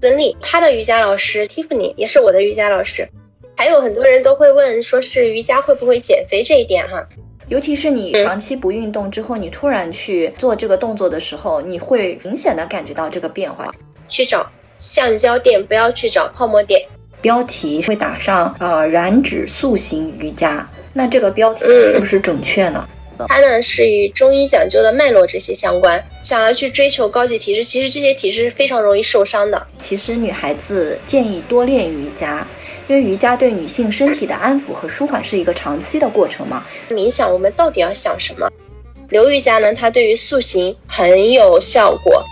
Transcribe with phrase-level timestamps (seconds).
[0.00, 3.08] 孙俪，她的瑜伽老师 Tiffany 也是我的瑜伽老师。
[3.56, 7.06] 还有很多人都会问，说是瑜伽会不会减肥这一点哈？
[7.48, 13.74] 尤其是你长期不运动之后，你突然去做这个动作的时候，你会明显的感觉到这个变化。
[14.08, 14.46] 去找
[14.78, 16.86] 橡胶垫，不要去找泡沫垫。
[17.22, 22.86] 标题会打上呃燃脂塑形瑜伽，那这个标题是不是准确呢？
[23.28, 26.04] 它呢是与中医讲究的脉络这些相关。
[26.22, 29.66] 想要去追求高级体质，其实这些体质是非常容易受伤的。
[29.80, 32.46] 其实女孩子建议多练瑜伽。
[32.88, 36.64] 因为瑜伽对女性身体的安抚和舒缓是一个长期的过程嘛。
[36.90, 38.48] 冥想我们到底要想什么？
[39.08, 39.74] 流瑜伽呢？
[39.74, 42.24] 它对于塑形很有效果。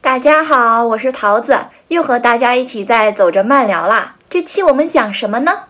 [0.00, 1.58] 大家好，我是桃子，
[1.88, 4.16] 又和大家一起在走着慢聊啦。
[4.30, 5.64] 这期我们讲什么呢？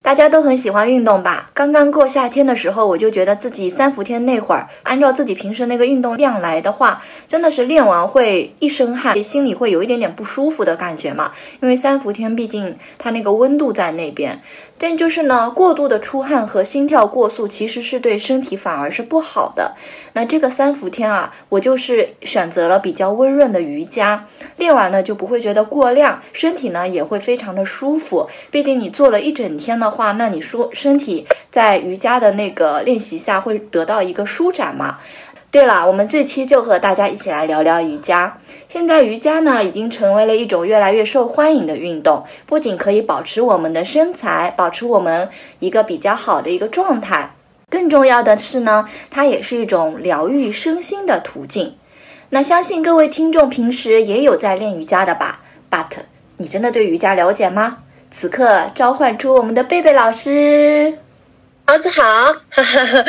[0.00, 1.50] 大家都很喜欢运动吧？
[1.52, 11.32] 刚刚过夏天的时候，我就觉得自己三伏天那会儿，按照自己平时那个运动量来的话，真的是练完会一身汗，心里会有一点点不舒服的感觉嘛。
[11.60, 14.40] 因为三伏天毕竟它那个温度在那边。
[14.80, 19.74] 但就是呢，过度的出汗和心跳过速其实是对身体反而是不好的。
[20.12, 28.28] 那这个三伏天啊，我就是选择了比较温润的瑜伽，练完呢就不会觉得过量，身体呢也会非常的舒服。
[28.52, 34.98] 毕竟你做了一整天呢话，那你说身体在瑜伽的那个练习下会得到一个舒展嘛。
[35.50, 38.36] 对了，我们这期就和大家一起来聊聊瑜伽。
[38.68, 47.34] 现在瑜伽呢，已经成为了一种越来越受欢迎的运动，不仅可以保持我们的身材，保持我们一个比较好的一个状态，
[47.70, 51.76] 更重要的是呢，它也是一种疗愈身心的途径。
[52.28, 55.86] 那相信各位听众平时也有在练瑜伽的吧？But
[56.36, 57.78] 你真的对瑜伽了解吗？
[58.10, 60.98] 此刻召唤出我们的贝贝老师，
[61.66, 62.02] 桃子好，
[62.50, 63.04] 哈哈哈。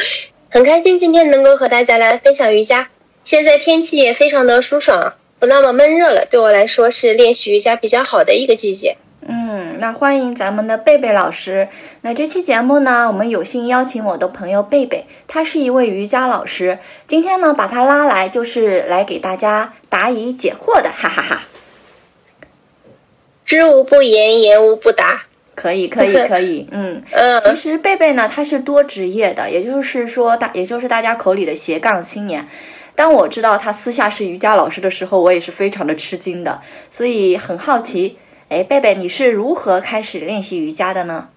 [0.51, 2.89] 很开心今天能够和大家来分享瑜伽。
[3.23, 8.97] 现在天气也非常的舒爽，不那么闷热了，对我来说是练习瑜伽比较好的一个季节。
[9.21, 11.67] 嗯，那欢迎咱们的贝贝老师。
[12.01, 16.79] 那这期节目呢，我们有幸邀请我的朋友贝贝，他是一位瑜伽老师。
[17.05, 21.43] 今天呢，把他拉来就是来给大家答疑解惑的，哈哈哈。
[23.49, 25.23] 知无不言，言无不答。
[25.55, 32.47] 可以，可以，可以，嗯嗯，其实贝贝呢，他是多职业的，也就是说大，也就是大家口里的斜杠青年。
[32.93, 36.61] 当我知道他私下是瑜伽老师的时候，我也是非常的吃惊的，
[36.91, 41.29] 所以很好奇，哎，贝贝，你是如何开始练习瑜伽的呢？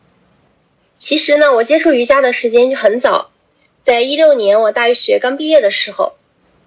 [0.99, 3.31] 其实呢，我接触瑜伽的时间就很早，
[3.85, 6.13] 在一六年我大学刚毕业的时候，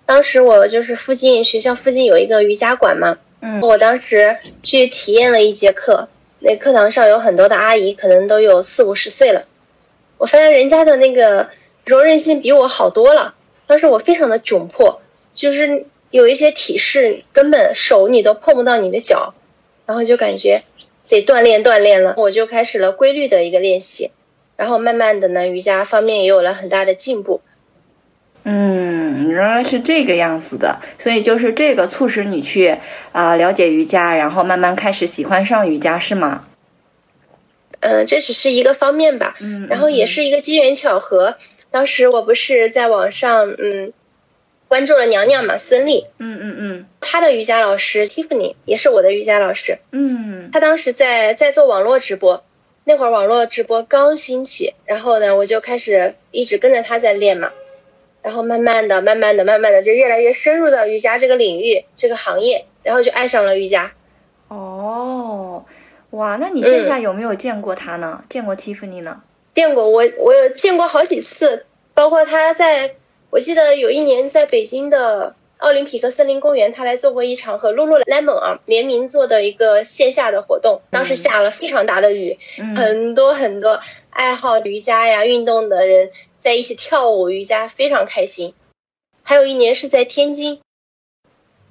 [0.08, 3.20] 当时我就是附近学校附近有一个瑜伽馆嘛，
[3.62, 6.08] 我当时去体验了一节课。
[6.40, 9.46] 那课堂上有很多的阿姨，可能都有四五十岁了。
[10.18, 11.50] 我发现人家的那个
[11.86, 13.34] 柔韧性比我好多了。
[13.68, 15.02] 当时我非常的窘迫，
[15.34, 19.34] 就是有一些体式根本手你都碰不到你的脚，
[19.88, 20.62] 然后就感觉
[21.10, 22.14] 得锻炼锻炼了。
[22.18, 24.12] 我就开始了规律的一个练习，
[24.56, 27.42] 然后慢慢的呢，瑜伽方面也有了很大的进步。
[28.48, 32.78] 嗯，原来是这个样子的，所以就是这个促使你去
[33.12, 36.46] 啊了解瑜伽，然后慢慢开始喜欢上瑜伽，是吗？
[37.80, 39.36] 嗯，这只是一个方面吧。
[39.40, 41.38] 嗯，然后也是一个机缘巧合，
[41.72, 43.94] 当时我不是在网上嗯
[44.68, 46.06] 关注了娘娘嘛，孙俪。
[46.20, 46.86] 嗯嗯嗯。
[47.02, 49.80] 她的瑜伽老师 Tiffany 也是我的瑜伽老师。
[49.92, 50.52] 嗯。
[50.54, 52.44] 她当时在在做网络直播，
[52.84, 57.52] 那会儿网络直播刚兴起，然后呢，我就开始一直跟着她在练嘛。
[58.25, 63.91] 然后慢慢的、慢慢的、慢慢的，就越来越深入到瑜伽这个领域、这个行业，然后就爱上了瑜伽。
[64.47, 65.63] 哦，
[66.09, 68.24] 哇，那你线下有没有见过他呢？
[68.28, 69.22] 见过 Tiffany 呢？
[69.53, 72.96] 见过，我我有见过好几次，包括他在，
[73.30, 82.40] 我记得有一年在北京的奥林匹克森林公园，他来做过一场和 Lululemon 啊联名做的一个线下的活动，当时下了非常大的雨，
[82.75, 86.09] 很多很多爱好瑜伽呀、运动的人。
[86.46, 88.54] 在一起跳舞瑜伽非常开心，
[89.24, 90.62] 还有一年是在天津，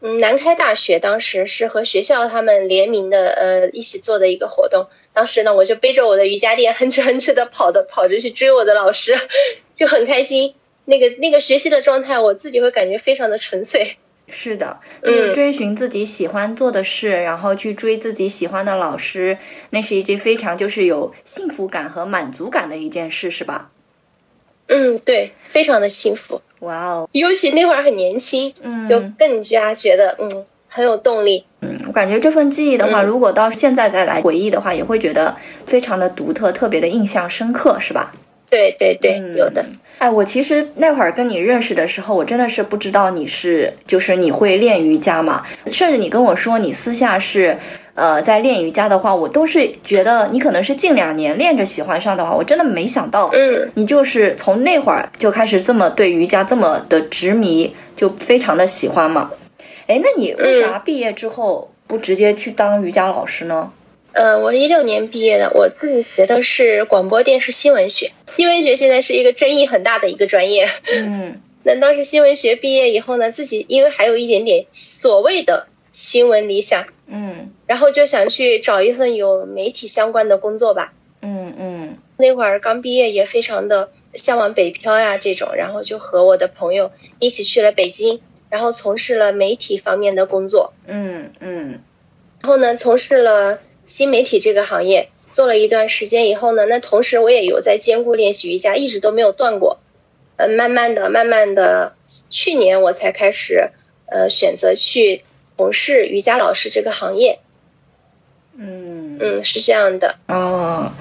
[0.00, 4.88] 嗯，南开大学当时是和学校他们联名的，呃，一起做的一个活动。
[5.12, 9.14] 当时呢，我就背着我的瑜伽垫，哼哧哼哧的跑的跑着去追我的老师，
[9.76, 10.56] 就很开心。
[10.86, 13.96] 那个那个学习的状态，我自己会感觉非常的纯粹。
[14.26, 19.38] 是的，就是，追寻自己喜欢做的事，然后去追自己喜欢的老师，
[19.70, 23.70] 那是一件非常就是有幸福感和满足感的一件事，是吧？
[24.66, 27.08] 嗯，对，非常的幸福，哇哦！
[27.12, 31.44] 尤其那会儿很年轻，嗯，就更加觉得嗯很有动力。
[31.60, 38.12] 嗯，我感觉这份记忆的话，如果到现在再来回忆的话，也会觉得非常的独特，特别的印象深刻，是吧？
[38.50, 39.64] 对对对，有的。
[39.98, 47.58] 哎，我其实那会儿跟你认识的时候，我真的是不知道你是就是你会练瑜伽嘛，甚至你跟我说你私下是
[47.94, 59.30] 呃在练瑜伽的话，我都是觉得你可能是近两年练着喜欢上的话，我真的没想到，嗯，你就是从那会儿就开始这么对瑜伽这么的执迷，就非常的喜欢嘛。
[59.86, 63.72] 哎，那你为啥毕业之后不直接去当瑜伽老师呢？
[64.12, 68.12] 呃，我一六年毕业的，我自己学的是广播电视新闻学。
[68.36, 70.68] 新闻学现在是一个争议很大的一个专业。
[70.92, 80.92] 嗯，那当时新闻学毕业以后呢，自己因为还有一点点所谓的新闻理想，嗯然后就想去找一份有媒体相关的工作吧。
[81.20, 88.20] 嗯嗯那会儿刚毕业，也非常的向往北漂呀这种，然后就和我的朋友一起去了北京，
[88.50, 90.72] 然后从事了媒体方面的工作。
[90.86, 91.82] 嗯嗯
[92.40, 99.80] 然后呢，从事了新媒体这个行业，做了一段时间以后呢，那同时我也有在兼顾练习瑜伽，一直都没有断过。
[100.36, 101.96] 呃，慢慢的、慢慢的，
[102.28, 103.70] 去年我才开始，
[104.06, 105.22] 呃，选择去
[105.56, 107.40] 从事瑜伽老师这个行业。
[108.56, 110.16] 嗯嗯，是这样的。
[110.28, 110.92] 哦。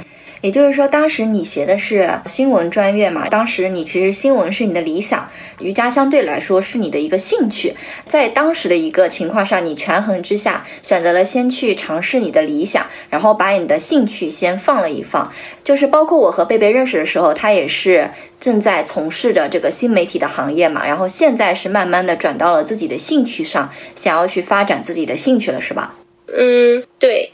[0.43, 3.29] 也就是说，当时你学的是新闻专业嘛？
[3.29, 5.29] 当时你其实新闻是你的理想，
[5.61, 7.73] 瑜伽相对来说是你的一个兴趣。
[8.09, 15.31] 在当时的一个情况上，你权衡之下，选择了先去尝试你的理想，然后把你的兴趣先放了一放。
[15.63, 18.11] 就是包括我和贝贝认识的时候，他也是
[18.41, 25.95] 正在从事着这个新媒体的行业嘛，然后现在是慢慢的转到了自己的兴趣上，想要去发展自己的兴趣了，是吧？
[26.27, 27.31] 嗯，对，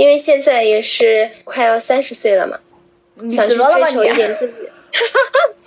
[0.00, 2.58] 因为现在也是快要三十岁了嘛，
[3.28, 4.14] 想去追求一？
[4.14, 4.66] 点自己。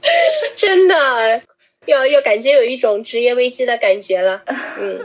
[0.56, 1.42] 真的，
[1.86, 4.42] 要要感觉有一种职业危机的感觉了。
[4.80, 5.00] 嗯，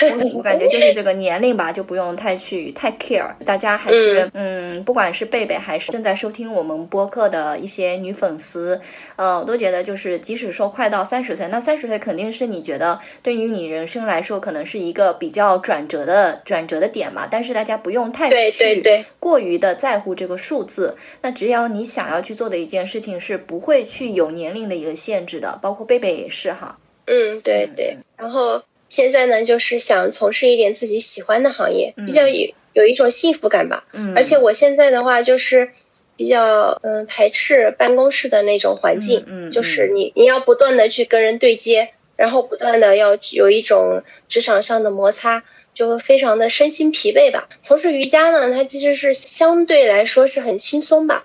[0.00, 3.30] 我我感觉就是这个年龄吧，就不用太去太 care。
[3.46, 8.80] 大家还是嗯不管是贝贝还是正在收听我们播客的一些女粉丝，
[9.16, 17.26] 呃，我都觉得就是即使说快到三十岁，那三十岁肯定是你觉得对于你人生来说可能是一个比较转折的转折的点嘛。
[17.30, 20.96] 但是大家不用太对对去对过于的在乎这个数字。
[21.22, 26.78] 那只要你想要去做的一件事情是不会去有年龄的一个限制的，包括贝贝也是哈。
[27.06, 27.98] 嗯，对对。
[28.16, 33.84] 然后现在呢，就是想从事一点自己喜欢的行业，嗯比较有有一种幸福感吧。
[33.92, 35.70] 嗯，而且我现在的话就是
[36.16, 45.42] 比较嗯排斥办公室的那种环境，嗯嗯就是你你要不断的去跟人对接，然后不断的要有一种职场上的摩擦，
[45.74, 47.48] 就会非常的身心疲惫吧。
[47.62, 51.24] 从事瑜伽呢，它其实是相对来说是很轻松吧。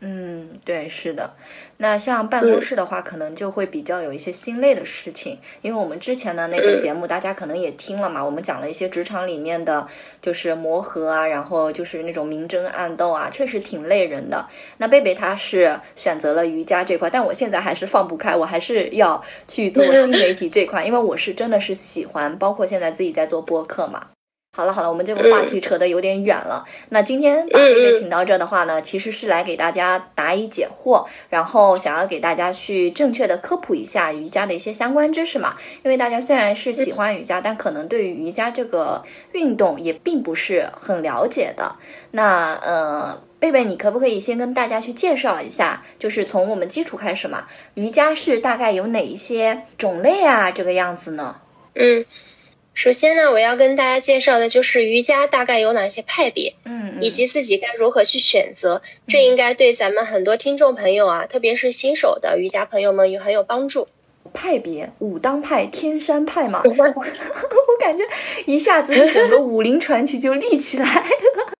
[0.00, 1.36] 嗯，对，是的。
[1.82, 9.88] 那像办公室的话，可能就会比较有一些心累的事情，因为我们之前的那个节目，大家可能也听了嘛，我们讲了一些职场里面的
[10.20, 14.46] 就是磨合啊，然后就是那种明争暗斗啊，确实挺累人的。
[14.76, 24.06] 那贝贝他是选择了瑜伽这块，但我现在还是放不开，我还是要去做新媒体这块，因为我是真的是喜欢，包括现在自己在做播客嘛。
[24.54, 26.66] 好了好了，我们这个话题扯得有点远了。
[26.90, 35.56] 那今天把贝贝请到这的话呢，其实是来给大家答疑解惑，然后想要给大家去正确的科普一下瑜伽的一些相关知识嘛。
[35.82, 39.02] 因为大家虽然是喜欢瑜伽，但可能对于瑜伽这个
[39.32, 41.76] 运动也并不是很了解的。
[42.10, 50.50] 那呃，贝贝，你可不可以先跟大家去介绍一下，就是从我们基础开始嘛，瑜伽是大概有哪一些种类啊？
[50.50, 51.36] 这个样子呢？
[51.74, 52.04] 嗯，
[52.74, 58.82] 首先呢，我要跟大家介绍的就是瑜伽大概有哪些派别，嗯，以及自己该如何去选择。
[59.06, 63.88] 这应该对咱们很多听众朋友啊，特别是新手的瑜伽朋友们也很有帮助。
[64.32, 68.04] 派别武当派、天山派嘛，我 我感觉
[68.46, 71.52] 一下子整个武林传奇就立起来了。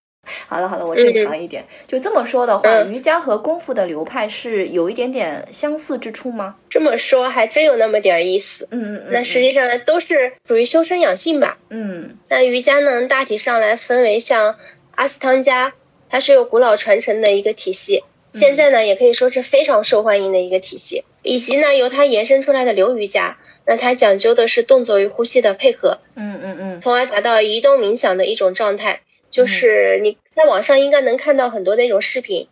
[0.48, 1.64] 好了好了，我正常一点。
[1.86, 6.56] 就这么说的话，嗯瑜伽和功夫的流派是有一点点相似之处吗？
[6.70, 8.68] 这么说还真有那么点儿意思。
[8.70, 9.12] 嗯嗯嗯。
[9.12, 11.58] 那实际上都是属于修身养性吧。
[11.70, 14.56] 嗯那瑜伽呢，大体上来分为像
[14.94, 15.74] 阿斯汤加，
[16.08, 29.00] 它是有古老传承的一个体系，现在呢也可以说是非常受欢迎的一个体系，以及呢由它延伸出来的流瑜伽，那它讲究的是动作与呼吸的配合，嗯嗯嗯从而达到移动冥想的一种状态。
[29.30, 32.48] 就是你在网上应该能看到很多那种视频，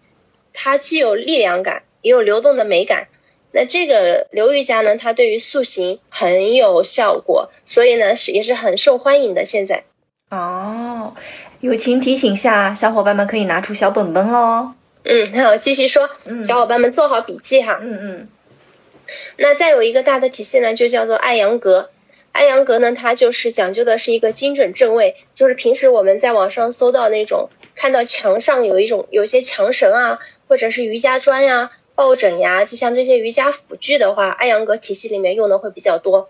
[0.52, 3.08] 它既有力量感，也有流动的美感。
[3.52, 9.44] 那这个流瑜伽呢，它对于塑形很有效果，所以呢是也是很受欢迎的。
[9.44, 9.84] 现在，
[10.30, 11.14] 哦，
[11.60, 14.72] 友情提醒下，小伙伴们可以拿出小本本喽。
[15.02, 17.80] 嗯，那我继续说，嗯小伙伴们做好笔记哈。
[17.82, 18.28] 嗯嗯
[19.36, 21.90] 那再有一个大的体系呢，就叫做艾扬格。
[22.32, 27.48] 艾扬格呢，它就是讲究的是一个精准正位，就是平时我们在网上搜到那种
[27.80, 30.18] 看到墙上有一种有些墙绳啊，
[30.48, 36.28] 或者是瑜伽砖呀、抱枕呀，就像这些瑜伽辅具的话，艾扬格体系里面用的会比较多，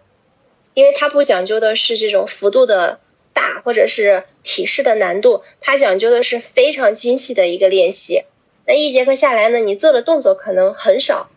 [0.75, 3.01] 因为它不讲究的是这种幅度的
[3.33, 8.23] 大或者是体式的难度，它讲究的是非常精细的一个练习。
[8.65, 11.31] 那一节课下来呢，你做的动作可能很少，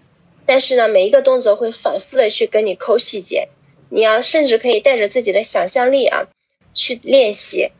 [0.45, 3.47] 但是呢，每一个动作会反复的去跟你抠细节，
[3.89, 6.27] 你要甚至可以带着自己的想象力啊
[6.75, 7.71] 去练习。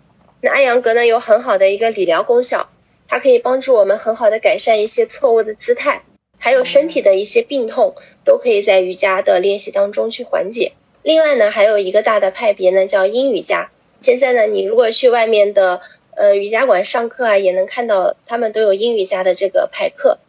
[0.46, 2.68] 那艾扬格呢有很好的一个理疗功效，
[3.08, 6.04] 它可以帮助我们很好的改善一些错误的姿态，
[6.38, 7.96] 还有身体的一些病痛，
[8.26, 10.74] 都可以在瑜伽的练习当中去缓解。
[11.02, 13.72] 另外呢，还有一个大的派别呢叫阴瑜伽。
[14.02, 15.80] 现在呢，你如果去外面的
[16.14, 20.20] 呃瑜伽馆上课啊，也能看到他们都有阴瑜伽的这个排课。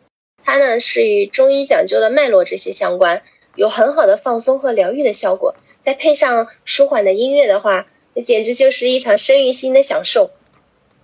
[0.44, 3.22] 它呢是与中医讲究的脉络这些相关，
[3.56, 5.56] 有很好的放松和疗愈的效果。
[5.84, 7.88] 再配上舒缓的音乐的话。
[8.14, 10.30] 那简直就是一场生于心的享受。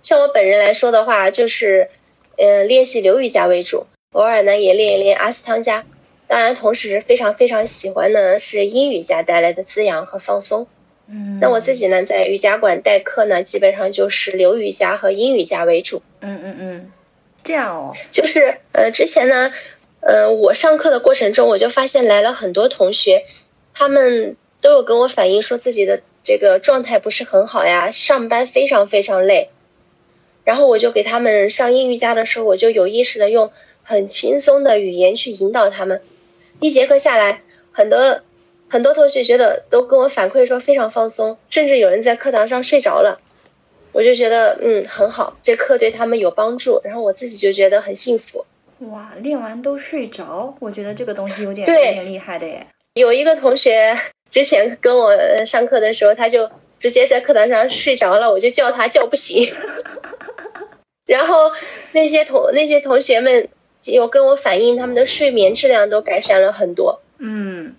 [0.01, 1.89] 像我本人来说的话，就是，
[2.37, 5.85] 呃，练习流瑜伽为主，偶尔呢也练一练阿斯汤加。
[6.27, 10.65] 当然，同时非常非常喜欢呢是阴瑜伽带来的滋养和放松。
[11.07, 11.39] 嗯。
[11.39, 16.01] 那我自己呢在瑜伽馆代课呢，基本上就是流瑜伽和阴瑜伽为主。
[16.21, 16.91] 嗯嗯嗯，
[17.43, 17.93] 这样哦。
[18.11, 19.51] 就是呃，之前呢，
[19.99, 23.25] 呃，我上课的过程中，我就发现来了很多同学，
[23.73, 26.01] 他们都有跟我反映说自己的。
[26.23, 29.49] 这个状态不是很好呀，上班非常非常累，
[30.43, 33.51] 然后我就给他们上英语家的时候，我就有意识的用
[33.83, 36.01] 很轻松的语言去引导他们。
[36.59, 38.21] 一节课下来，很多
[38.69, 43.19] 很多同学觉得都跟我反馈说非常放松，甚至有人在课堂上睡着了。
[43.91, 48.45] 我就觉得嗯很好，这课对他们有帮助，然后我自己就觉得很幸福。
[48.79, 52.67] 哇，练完都睡着，我觉得这个东西有点有点厉害的耶。
[52.93, 53.97] 有一个同学。
[54.31, 55.13] 之前跟我
[55.45, 59.53] 上课的时候，他就直接在课堂上睡着了，我就叫他叫不醒。
[61.05, 61.51] 然后
[61.91, 63.49] 那些同那些同学们
[63.85, 67.01] 有跟我反映，他们的睡眠质量都改善了很多。
[67.17, 67.75] 嗯，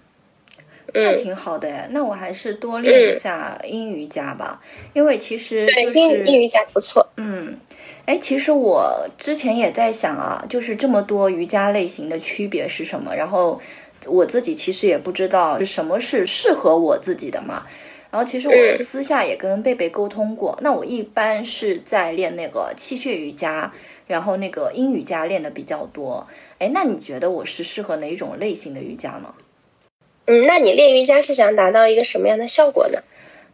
[0.92, 4.60] 那挺好的哎，那我还是多练一下英瑜伽吧，
[4.92, 7.08] 因为其实对阴阴瑜伽不错。
[7.16, 7.58] 嗯，
[8.04, 13.58] 哎，其实我之前也在想啊，就是这么多瑜伽类型的区别是什么，然后。
[14.06, 17.66] 我自己其实也不知道什么是适合我自己的嘛，
[18.10, 23.72] 然后其实我私下也跟贝贝沟通过，那我一般是在练那个气血瑜伽，
[24.06, 26.26] 然后那个阴瑜伽练的比较多。
[26.58, 29.34] 哎，那你觉得我是适合哪一种类型的瑜伽呢？
[30.26, 32.98] 嗯，那你练瑜伽是想达到一个什么样的效果呢？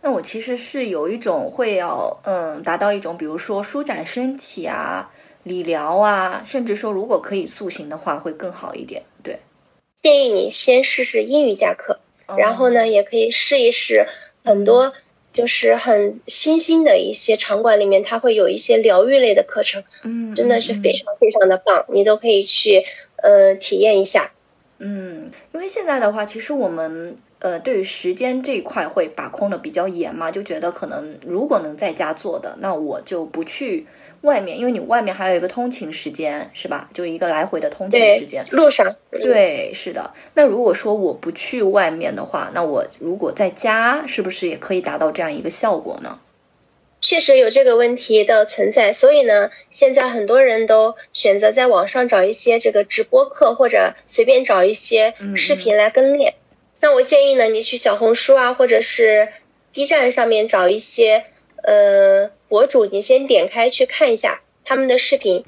[0.02, 5.11] 那我其实是有一种会要嗯达到一种，比如说舒展身体啊、
[5.43, 9.17] 理疗啊，甚至说如果可以塑形的话会更好一点，对。
[10.02, 11.99] 建议你先试试英语加课，
[12.37, 14.07] 然后呢，也可以试一试
[14.45, 14.93] 很多
[15.35, 22.85] 就是很新兴的一些场馆里面，它会有一些疗愈类的课程，嗯，真的是非常非常的棒，你都可以去
[23.17, 24.31] 呃体验一下。
[24.78, 33.87] 嗯，因为现在的话，其实我们呃对于时间这一块会把控的比较严嘛，就觉得可能如果能在家做的，那我就不去。
[34.22, 36.90] 外面，因为你外面还有一个通勤时间，是吧？
[36.92, 38.96] 就一个来回的通勤时间，路上。
[39.10, 40.12] 对，是的。
[40.34, 46.18] 那如果说我不去外面的话，那我如果在家，是不是也可以达到这样一个效果呢？
[47.00, 56.34] 确实有这个问题的存在，所以呢，现在很多人都选择在网上找一些这个直播课，或者随便找一些视频来跟练。
[56.80, 59.28] 那我建议呢，你去小红书啊，或者是
[59.72, 61.25] B 站上面找一些。
[61.68, 65.44] 呃，博主，你先点开去看一下他们的视频，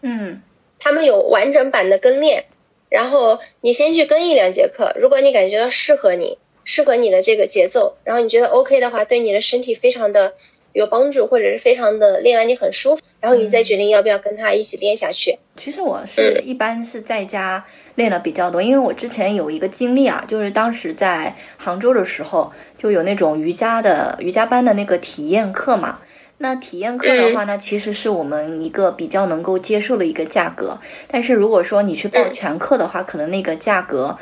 [0.00, 0.40] 嗯，
[0.78, 2.46] 他们有完整版的跟练，
[2.88, 10.32] 然后你先去跟一两节课，如果你感觉到适合你，适合你的这个节奏，然后你觉得 OK 的话，对你的身体非常的
[10.72, 15.38] 有帮助，或者是非常的练完你很舒服，然后你再决定要不要跟他一起练下去。
[15.56, 17.64] 其实我是一般是在家。
[17.96, 25.98] 练的比较多，因为我之前有一个经历啊，就是当时在杭州的时候，就有那种瑜伽的瑜伽班的那个体验课嘛。
[26.38, 30.78] 那体验课的话呢，其实是我们一个比较能够接受的一个价格。
[31.08, 34.16] 但是如果说你去报全课的话，可能那个价格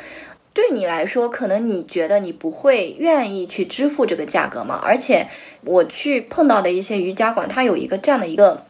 [0.51, 4.81] 对你来说，可能你觉得你不会愿意去支付这个价格嘛。
[4.83, 5.27] 而且
[5.63, 8.65] 我去碰到的一些瑜伽馆，它有一个这样的一个。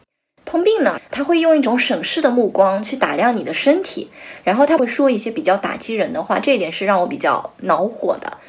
[0.50, 4.10] 通病呢，他会用一种审视的目光去打量你的身体，
[4.44, 8.40] 然后他会说一些比较打击人的话，这一点是让我比较恼火的。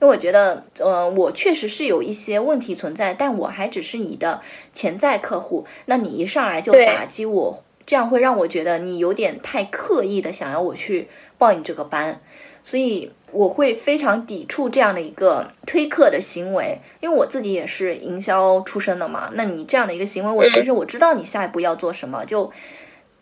[0.00, 4.42] 因为我觉得，呃，我确实是有一些问题存在，但我还只是你的
[4.72, 11.08] 潜在客户，那你一上来就打击我，这样会让我觉得你有点太刻意的想要我去
[11.38, 12.20] 报你这个班，
[12.64, 13.12] 所以。
[13.34, 19.30] 我会非常抵触这样的一个推客的行为，因为我自己也是营销出身的嘛。
[19.34, 22.52] 那你这样的一个行为，我其实我知道你下一步要做什么，就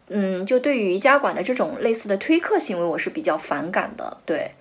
[0.08, 4.18] 嗯，就对于瑜伽馆的这种类似的推客行为，我是比较反感的。
[4.26, 4.52] 对，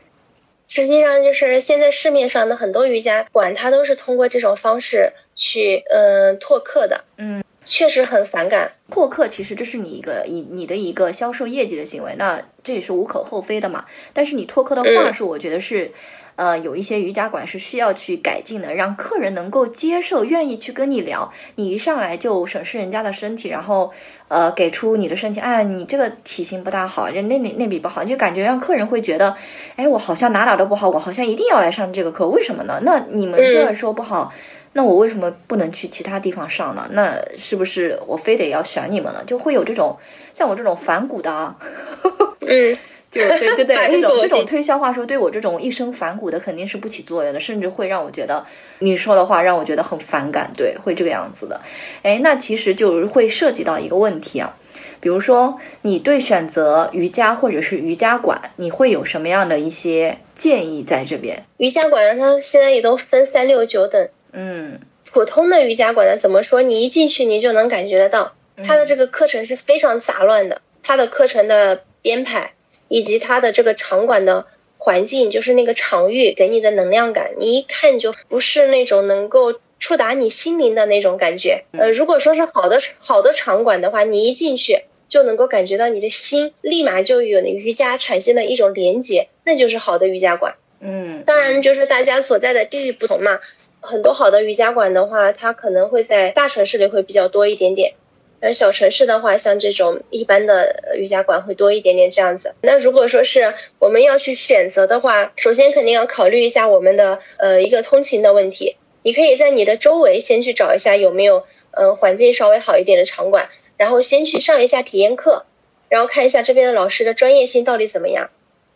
[0.68, 7.04] 实际上就是现在市面上的很多瑜伽馆，它都是通过这种方式去嗯拓客的。
[7.18, 7.44] 嗯。
[7.72, 13.86] 确实很反感拓客，其实这是你一个你你的一个销售业绩的行为，那这也是无可厚非的嘛。
[14.12, 15.94] 但是你拓客的话术，我觉得是，
[16.36, 21.32] 呃，有一些瑜伽馆是需要去改进的，让客人能够接受，愿意去跟你聊。
[21.56, 23.94] 你一上来就审视人家的身体，然后
[24.28, 29.38] 呃给出你的身体，哎，你这个体型不大好，那那那笔不好，就感觉让客人会觉得，
[29.78, 32.82] 哎，我好像哪哪都不好，我好像一定要来上这个课，为什么呢？
[32.84, 34.34] 那你们这儿说不好。
[34.74, 36.88] 那我为什么不能去其他地方上呢？
[36.92, 39.24] 那是不是我非得要选你们了？
[39.26, 39.98] 就会有这种
[40.34, 41.58] 像我这种反骨的啊，
[42.40, 42.78] 嗯，
[43.12, 48.46] 就对对对， 这种这种推销话术对我这种一身反骨的肯定是不起作用的，甚至会让我觉得
[48.80, 51.60] 你说的话让我觉得很反感，对，会这个样子的。
[52.04, 54.56] 哎，那其实就会涉及到一个问题啊，
[55.02, 61.44] 比如说你对选择瑜伽或者是瑜伽馆，你会有什么样的一些建议在这边？
[61.58, 64.08] 瑜伽馆它现在也都分三六九等。
[64.34, 64.80] 嗯，
[65.12, 66.62] 普通的瑜伽馆呢，怎么说？
[66.62, 72.54] 你一进去你就能感觉得到，它的这个课程是非常杂乱的，它的课程的编排
[72.88, 74.48] 以及它的这个场馆的
[74.78, 81.66] 环境，就是那个场域给你的能量感，你一看就不是那种能够触达你心灵的那种感觉。
[81.74, 90.56] 呃，如果说是好的好的场馆的话，你一进去就能够感觉到你的心立马就有瑜伽产生了一种连接，那就是好的瑜伽馆。
[90.80, 93.40] 嗯，当然就是大家所在的地域不同嘛。
[93.82, 97.96] 很多好的瑜伽馆的话，它可能会在大城市里会比较多一点点，
[98.40, 102.54] 而小城市的话，像这种一般的瑜伽馆会多一点点这样子。
[102.62, 108.78] 那如果说是我们要去选择的话，首先肯定要考虑一下我们的呃一个通勤的问题。
[109.04, 115.46] 你可以在你的周围先去找一下有没有嗯环境稍微好一点的场馆，然后先去上一下体验课，
[115.90, 118.30] 然后看一下这边的老师的专业性到底怎么样。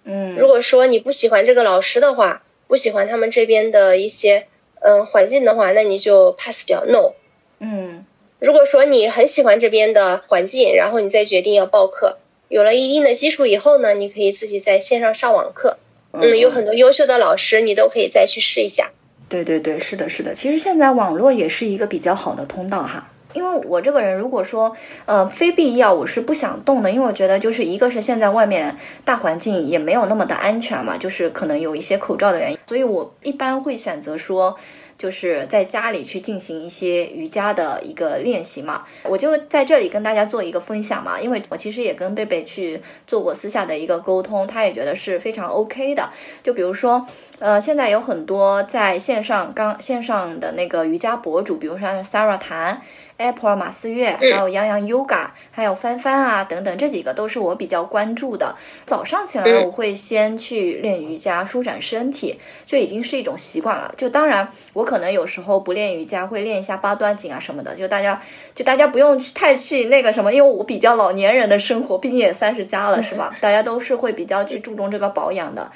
[0.03, 4.47] 嗯，如果说你不喜欢这个老师的话，不喜欢他们这边的一些。
[4.87, 7.13] 嗯，环境的话，那你就 pass 掉，no。
[7.57, 8.05] 嗯，
[8.37, 12.19] 如果说你很喜欢这边的环境，然后你再决定要报课，
[12.49, 15.79] 有了一定的基础以后呢，你可以自己在线上上网课。
[16.11, 18.91] 嗯，有很多优秀的老师，你都可以再去试一下。
[19.27, 20.35] 对对对，是的，是的。
[20.35, 23.11] 其实现在网络也是一个比较好的通道哈。
[23.35, 34.57] 因为我这个人，如果说呃非必要，我是不想动的，因为我觉得就是一个是现在外面大环境也没有那么的安全嘛，就是可能有一些口罩的原因，所以我一般会选择说。
[34.97, 46.09] 就是在家里去进行一些瑜伽的一个练习嘛，我就在这里跟大家做一个分享嘛，因为我其实也跟贝贝去做过私下的一个沟通，他也觉得是非常 OK 的。
[46.41, 47.05] 就比如说，
[47.39, 52.81] 呃，现在有很多在线上刚线上的那个瑜伽博主，比如说 Sarah 谈。
[53.17, 58.55] Apple 马思月，还有杨洋 Yoga，还有帆帆啊等等，这几个都是我比较关注的。
[58.85, 63.93] 早上起来我会先去练瑜伽，舒展身体，就已经是一种习惯了。
[63.95, 67.73] 就当然，我可能有时候不练瑜伽，会练一下八段锦啊什么的。
[67.75, 68.21] 就大家，
[68.53, 73.33] 就大家不用去太去那个什么，因为我比较老年人的生活，毕竟也三十加了，是吧？
[73.39, 75.71] 大家都是会比较去注重这个保养的。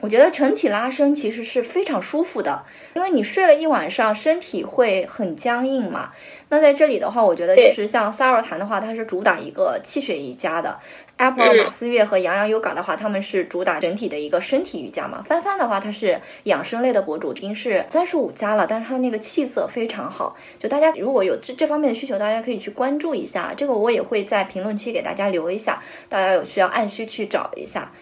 [0.00, 6.12] 我觉得晨起拉伸其实是非常舒服的，因为你睡了一晚上，身体会很僵硬嘛。
[6.50, 10.78] 那在这里的话，我觉得就是像萨尔谈的话，它是主打一个气血瑜伽的
[11.16, 15.22] ；Apple 马思月和洋洋 Yoga 的话，他们是主打整体的一个身体瑜伽嘛。
[15.26, 20.36] 帆帆的话，他是养生类的博主，已经是三十五加了，但是它的那个气色非常好。
[20.58, 27.92] 就大家如果有这这方面的需求，大家可以去关注一下，这个我也会在评论区给大家留一下，大家有需要按需去找一下。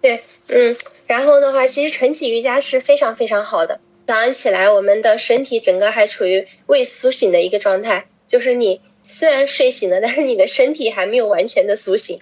[0.00, 3.80] 对，嗯，然后的话，其实晨起瑜伽是非常非常好的。
[4.06, 12.20] 早上起来，我们的身体整个还处于未苏醒的一个状态，就是你虽然睡醒了，但是你的身体还没有完全的苏醒。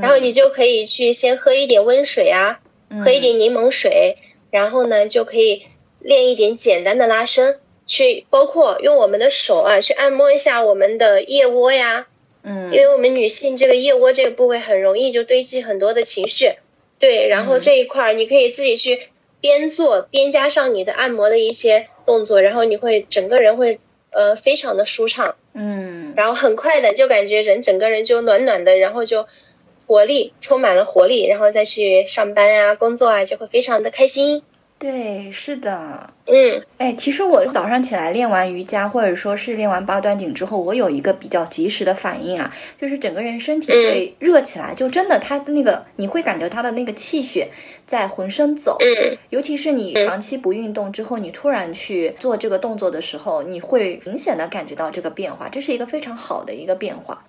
[0.00, 2.60] 然后你就可以去先喝一点温水啊，
[3.04, 4.16] 喝一点柠檬水，
[4.50, 5.66] 然后呢就可以
[6.00, 12.06] 练一点简单的拉伸，去包括用我们的手啊去按摩一下我们的腋窝呀，
[12.42, 16.54] 嗯，因为我们女性这个腋窝这个部位很容易就堆积很多的情绪。
[17.04, 23.78] 对，然后这一块儿你可以自己去边做边加上你的按摩的一些动作，然后你会整个人会
[24.10, 29.26] 呃非常的舒畅，嗯，然后很快的就感觉人整个人就暖暖的，然后就
[29.86, 34.42] 活力充满了活力，然后再去上班啊工作啊就会非常的开心。
[34.84, 47.48] 对，是的，嗯，哎，其实我早上起来练完瑜伽，或者说是练完八段锦之后，我有一个比较及时的反应啊，就是整个人身体会热起来，就真的，他那个你会感觉他的那个气血
[47.86, 57.24] 在浑身走，嗯，尤其是你长期不运动之后，你突然去做这个动作的时候，你会明显的感觉到这个变化，这是一个非常好的一个变化。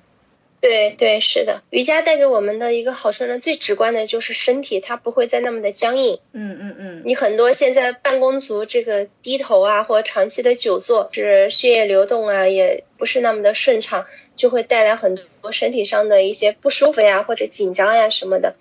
[0.68, 6.18] 对对，是的，瑜伽带给我们的一个好处呢，最直观的就是身体它不会再那么的僵硬。
[6.32, 7.02] 嗯嗯嗯。
[7.06, 18.56] 你很多现在办公族这个低头啊，或长期的久坐，是血液流动啊，也不是那么的顺畅，就会带来很多身体上的一些不舒服呀，或者紧张呀什么的。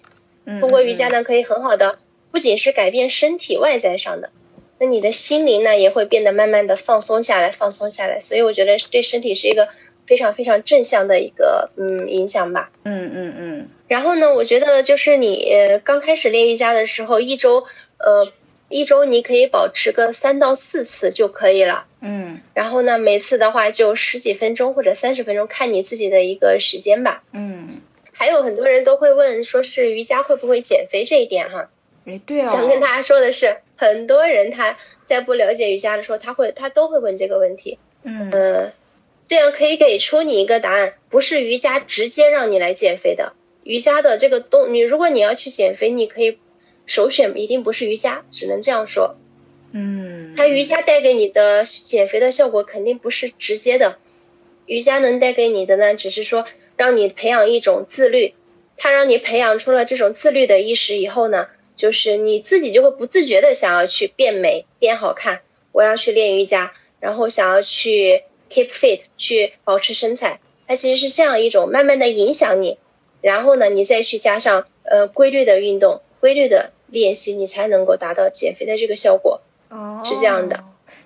[0.60, 1.98] 通过瑜伽呢，可以很好的，
[2.30, 4.30] 不仅是改变身体外在上的，
[4.78, 8.20] 那你的心灵呢，也会变得慢慢的放松下来，放松下来。
[8.20, 9.68] 所以我觉得对身体是一个。
[10.06, 12.70] 非常非常正向的一个嗯影响吧。
[12.84, 13.68] 嗯嗯嗯。
[13.88, 17.64] 然后呢，我觉得就是你刚开始练瑜伽的时候，一周
[17.98, 18.32] 呃
[18.68, 21.86] 一周你可以保持个三到四次就可以了。
[22.00, 22.40] 嗯。
[22.54, 27.22] 然后呢，每次的话就十几分钟或者三十分钟，看你自己的一个时间吧。
[27.32, 27.80] 嗯。
[28.12, 31.68] 还有很多人都会问，说是瑜伽会不会减肥这一点哈？
[32.06, 32.46] 哎，对啊。
[32.46, 37.78] 想跟大家说的是，很多人他在不了解瑜伽的时候，他会他都会问这个问题。
[38.04, 38.72] 嗯。
[39.26, 43.32] 这样可以给出你一个答案，不是瑜伽直接让你来减肥的。
[43.62, 46.38] 瑜伽的这个动，你如果你要去减肥，你可以
[46.84, 49.16] 首选一定不是瑜伽，只能这样说。
[49.72, 53.96] 嗯，它瑜伽带给你的减肥的效果肯定不是直接的，
[54.66, 56.44] 瑜伽能带给你的呢，只是说
[56.76, 58.34] 让你培养一种自律。
[58.76, 65.40] 它让你培养出了这种自律的意识以后呢，就是你自己就会不自觉的想要去变美、变好看。
[65.72, 68.22] 我要去练瑜伽，然后想要去。
[68.54, 70.38] Keep fit 去保持身材，
[70.68, 72.78] 它其实是这样一种慢慢的影响你，
[73.20, 79.40] 然后呢，你再去加上呃规律的运动、规律的练习，你才能够达到减肥的这个效果。
[79.70, 80.62] 哦，是这样的。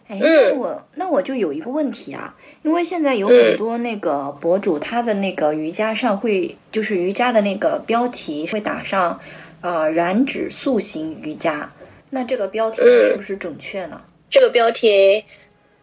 [0.09, 9.19] 哎，那我那我就有一个问题啊，因为现在有很多那个博主，他的那个瑜伽上会就是瑜伽的那个标题会打上
[9.63, 11.73] 呃燃脂塑形瑜伽，
[12.11, 14.03] 那这个标题是不是准确呢？
[14.31, 15.25] 这个标题。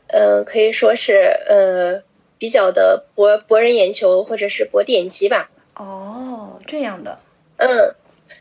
[0.07, 2.03] 嗯，可以说是呃
[2.37, 5.49] 比较的博博人眼球，或者是博点击吧。
[5.75, 7.19] 哦，这样的。
[7.57, 7.95] 嗯，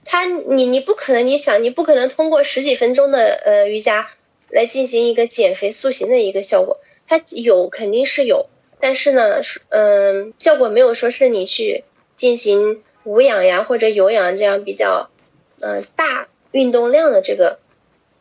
[0.04, 4.08] 他你你不可能，你想你不可能通过十几分钟的呃瑜伽
[4.48, 6.78] 来进行一个减肥塑形的一个效果。
[7.06, 8.46] 它有肯定是有，
[8.80, 11.84] 但是呢，嗯，效果没有说是你去
[12.16, 15.10] 进行无氧呀或者有氧这样比较
[15.60, 17.58] 嗯大运动量的这个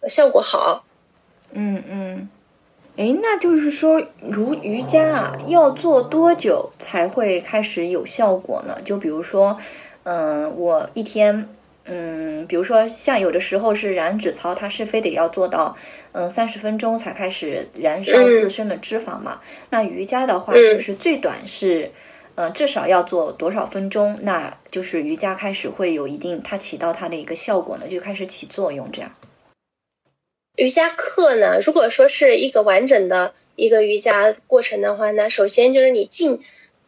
[0.09, 0.85] 效果好。
[1.51, 2.29] 嗯嗯。
[2.95, 8.77] 哎，那就是说，如瑜伽啊，要做多久才会开始有效果呢？
[8.85, 9.57] 就比如说，
[10.03, 11.49] 嗯，我一天，
[11.85, 15.75] 嗯，比如说像有的时候是燃脂操，它是非得要做到，
[16.11, 19.41] 嗯，三十分钟才开始燃烧自身的脂肪嘛。
[19.71, 21.91] 那瑜伽的话，就是最短是，
[22.35, 24.19] 嗯，至少要做多少分钟？
[24.21, 29.09] 那就是瑜伽开始会有一定它起到它的一个效果呢，就开始起作用这样。
[30.55, 36.41] 瑜伽课呢，如果说是一个完整的一个瑜伽过程的话，那首先就是你进，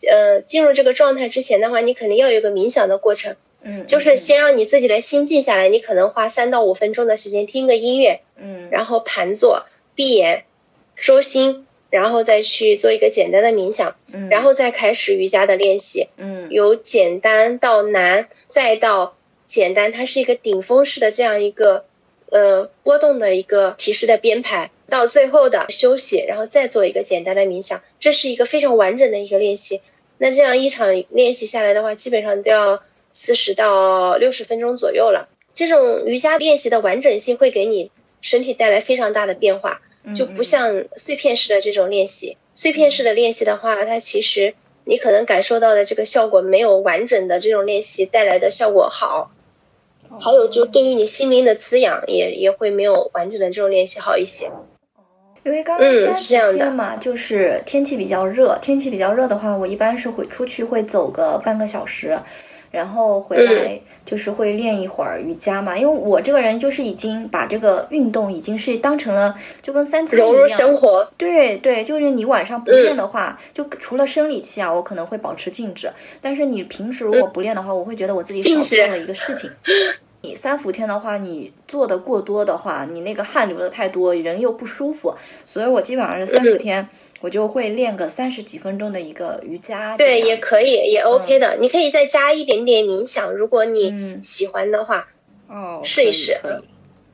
[0.08, 10.46] 呃，进入这个状态之前的话，你肯定要有一个冥想的过程，嗯，就是先让你自己的心静下来，你可能花三到五分钟的时间听个音乐，嗯，然后盘坐、闭眼、
[10.94, 21.86] 收心，然后再去做一个简单的冥想，嗯，然后再开始瑜伽的练习，嗯，由简单到难，再到简单，它是一个顶峰式的这样一个。
[22.36, 29.80] 呃，波动的一个提示的编排，到最后的休息，然后再做一个简单的冥想，这是一个非常完整的一个练习。
[30.18, 35.30] 那这样一场练习下来的话，基本上都要四十到六十分钟左右了。
[35.54, 39.80] 这种瑜伽练习的完整性会给你身体带来非常大的变化，
[40.14, 42.36] 就不像碎片式的这种练习。
[42.54, 49.32] 碎片式的练习的话，它其实你可能感受到的这个效果没有完整的这种练习带来的效果好。
[50.20, 54.52] 还有，就对于你心灵的滋养，也也会没有完整的这种练习好一些。
[55.44, 62.18] 因为刚刚三十天嘛，就是天气比较热，天气比较热的话，我一般是会出去会走个半个小时，
[62.72, 65.78] 然后回来就是会练一会儿瑜伽嘛。
[65.78, 71.08] 因为我这个人就是已经把这个运动已经是当成了就跟三餐一样融入生活。
[71.16, 75.92] 对对，就是你晚上不练的话，就除了生理期啊，我可能会保持静止。
[76.22, 79.52] 但是你平时如果不练的话，我会觉得我自己少做了一个事情。
[80.26, 85.14] 你三伏天的话，你做的过多的话，你那个汗流的太多，人又不舒服，
[85.46, 86.90] 所以我基本上是三伏天，
[87.22, 89.96] 我就会练个三十几分钟的一个瑜伽。
[89.98, 91.58] 对，也可以，也 OK 的。
[91.62, 95.08] 你可以再加一点点冥想，如果你喜欢的话。
[95.48, 96.40] 哦，试一试。
[96.42, 96.68] 可以，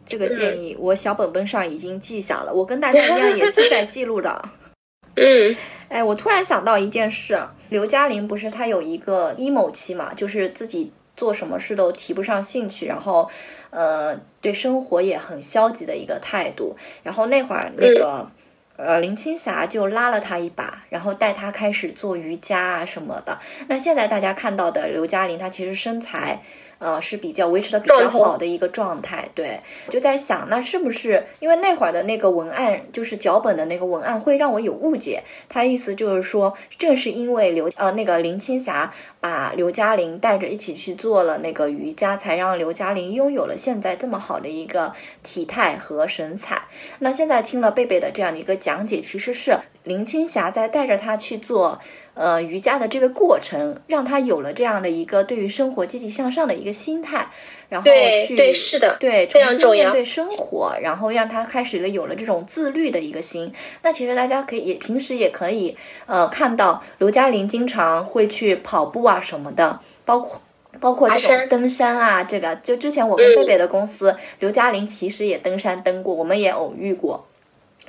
[0.06, 2.54] 这个建议我小本本上已经记下了。
[2.54, 4.42] 我跟大家一样，也是在记录的。
[5.18, 5.58] 嗯，
[5.90, 10.94] 哎，我突然想到一件事，刘嘉玲不是她有一个 emo 期嘛，就是自己。
[11.22, 13.30] 做什么事都提不上兴趣，然后，
[13.70, 16.76] 呃，对生活也很消极的一个态度。
[17.04, 18.32] 然后那会儿那个，
[18.76, 23.38] 呃林青霞就拉了他一把，然后带他开始做瑜伽啊什么的。
[23.68, 26.42] 那现在大家看到的刘嘉玲，她其实身材。
[26.82, 35.22] 呃，是比较维持的比较好的一个状态，对，就在想，那是不是因为那会儿的那个文案，就是脚本的那个文案，会让我有误解？
[35.48, 44.92] 他意思就是说，正是因为刘呃那个林青霞把刘嘉玲带着一起去做了那个瑜伽，才让刘嘉玲拥有了现在这么好的一个
[45.22, 46.64] 体态和神采。
[46.98, 51.80] 那现在听了贝贝的这样的一个讲解，其实是林青霞在带着他去做。
[52.14, 57.30] 呃，瑜伽的这个过程，让他有了这样的一个对于生活积极向上的一个心态，
[57.70, 57.90] 然后
[58.28, 59.92] 去对是的，对非常重要。
[59.92, 63.54] 对生活，然后让他开始了有了这种自律的一个心。
[63.82, 70.42] 那其实大家可以平时也可以呃看到刘嘉玲经常会去跑步啊什么的，包括
[70.82, 77.26] 包括这种登山啊，这个就之前我跟贝贝的公司，刘嘉玲其实也登山登过，我们也偶遇过。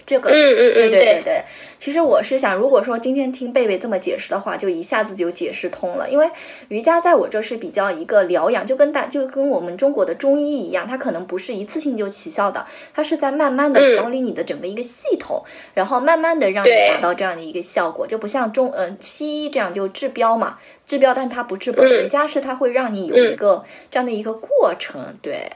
[0.05, 1.45] 这个，嗯嗯嗯，对对对，
[1.79, 6.09] 其实我是想，如果说今天听贝贝这么解释的话，就一下子就解释通了。
[6.11, 6.29] 因为
[6.69, 22.05] 瑜伽在我这是比较一个疗养，就跟大就跟我们中国的中医一样，它可能不是一次性就起效的，它是在慢慢的调理你的整个一个系统，然后慢慢的让你达到这样的一个效果，就不像中嗯西医这样就治标嘛，治标，但它不治本。
[22.05, 25.53] 瑜伽是它会让你有一个这样的一个过程，对，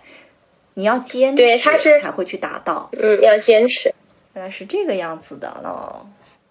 [0.74, 1.58] 你要坚持
[2.00, 3.92] 才会去达到，嗯，要坚持。
[4.36, 6.06] 原来是这个样子的了，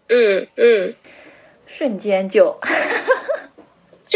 [0.07, 0.95] 嗯嗯，
[1.67, 2.57] 瞬间就，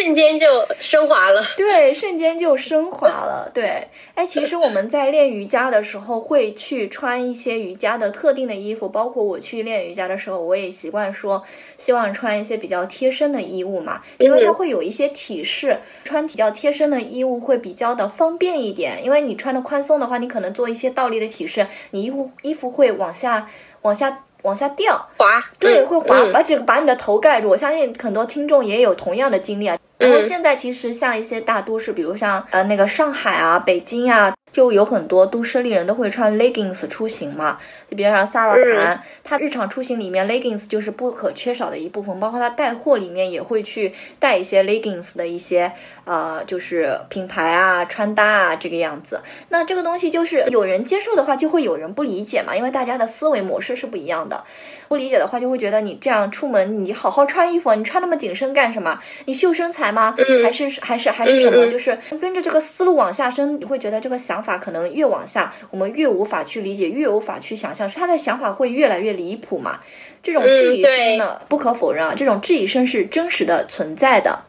[0.01, 0.47] 瞬间就
[0.79, 11.43] 升华了，对，瞬间就升华了，对，哎，其实我们在练瑜伽的时候会去穿一些瑜伽的特定的衣服，包括我去练瑜伽的时候，我也习惯说
[11.77, 23.49] 希望穿一些比较贴身的衣物嘛，因为它会有一些体式，穿比较贴身的衣物会比较的方便一点，因为你穿的宽松的话，你可能做一些倒立的体式，你衣服衣服会往下。
[23.81, 27.47] 往下往下掉，滑，对，会滑，把这个把你的头盖住。
[27.47, 29.77] 我相信很多听众也有同样的经历啊。
[29.99, 34.33] 然后现在其实像一些大都市，比如像呃那个上海啊、北京啊。
[34.51, 37.59] 就有很多都市丽人都会穿 leggings 出行嘛，
[37.89, 45.71] 就比如像 Sarah 韩，她日常出行里面 leggings 就是不可缺少的一部分，包括她带货里面也会去带一些 leggings 的一些
[46.05, 49.21] 呃，就是品牌啊、穿搭啊这个样子。
[49.49, 54.43] 那这个东西就是有人接受的话，就会有人不理解嘛，因为大家的思维模式是不一样的。
[54.87, 58.99] 不理解的话，就会觉得你这样出门，你好好穿衣服，你穿那么紧身干什么？
[59.25, 60.15] 你秀身材吗？
[60.43, 61.67] 还是还是还是什么？
[61.67, 69.79] 就是跟着这个思路往下深，你会觉得这个想法可能越往下，我们越无法去理解，越无法去想象，他的想法会越来越离谱嘛？
[70.21, 74.45] 这种质疑声呢，不可否认啊，这种质疑声是真实的存在的。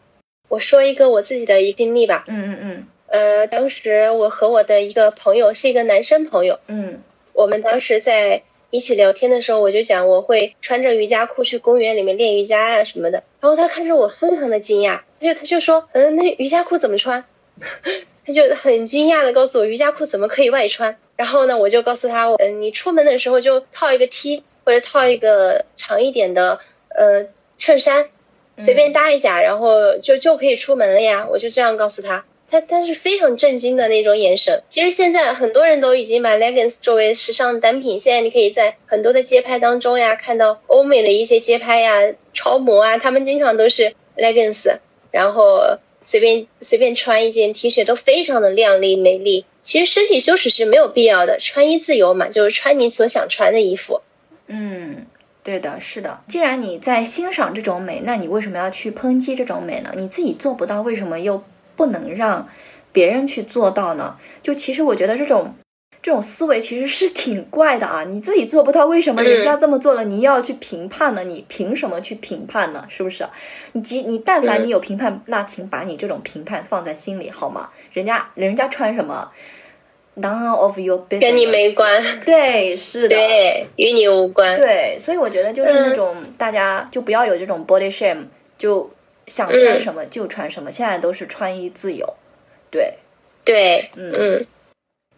[0.47, 2.25] 我说一个我自己的一个经历吧。
[2.27, 2.87] 嗯嗯嗯。
[3.07, 6.59] 呃，当时我和我的一个朋友是一个男生朋友。
[6.67, 7.01] 嗯。
[7.33, 8.43] 我们当时在。
[8.73, 13.21] 一起聊天的时候，我就讲我会穿着瑜伽裤去公园里面练瑜伽啊什么的。
[13.41, 17.25] 然后他看着我非常的惊讶，他就他就说，嗯，那瑜伽裤怎么穿？
[18.33, 20.97] 他就很惊讶的告诉我，瑜伽裤怎么可以外穿？
[21.17, 28.07] 然后呢，我就告诉他，嗯，你出门的时候就套一个 T 或者套一个长一点的呃衬衫，
[28.57, 31.27] 随便搭一下，然后就就可以出门了呀。
[31.29, 32.25] 我就这样告诉他。
[32.49, 34.63] 他他是非常震惊的那种眼神。
[34.67, 37.99] 其实现在很多人都已经把 leggings 作为时尚单品。
[38.01, 44.79] 现在你可以在很多的街拍当中呀，看到欧美的一些街拍呀、超模啊，他们经常都是 leggings，
[45.11, 49.45] 然后随便随便穿一件 T 恤都非常的靓丽美丽。
[49.61, 54.01] 其实身体修饰是没有必要的，穿衣自由嘛，就是穿你所想穿的衣服。
[54.47, 55.05] 嗯，
[55.43, 56.21] 对的，是的。
[56.27, 59.93] 既然你在欣赏这种美，那你为什么要去抨击这种美呢？
[59.95, 61.43] 你自己做不到，为什么又？
[61.73, 62.47] 不能让
[62.91, 64.17] 别人去做到呢？
[64.43, 65.55] 就其实我觉得这种
[66.01, 68.03] 这种思维其实是挺怪的啊！
[68.03, 71.23] 你自己做不到，为什么人家这么做了，你要去评判呢？
[71.23, 72.85] 你凭什么去评判呢？
[72.89, 73.25] 是不是？
[73.73, 77.69] 你即你但凡你有评判，那请把你这种评判放在心里好吗？
[77.93, 79.31] 人家人家穿什么
[80.17, 82.03] ，none of your business，跟你没关。
[82.25, 84.57] 对，是的，对，与你无关。
[84.57, 88.25] 对，所以我觉得就是那种大家就不要有这种 body shame，
[88.57, 88.89] 就。
[89.27, 92.15] 想穿什么就穿什么，现在都是穿衣自由，
[92.69, 92.95] 对，
[93.45, 94.45] 对，嗯嗯。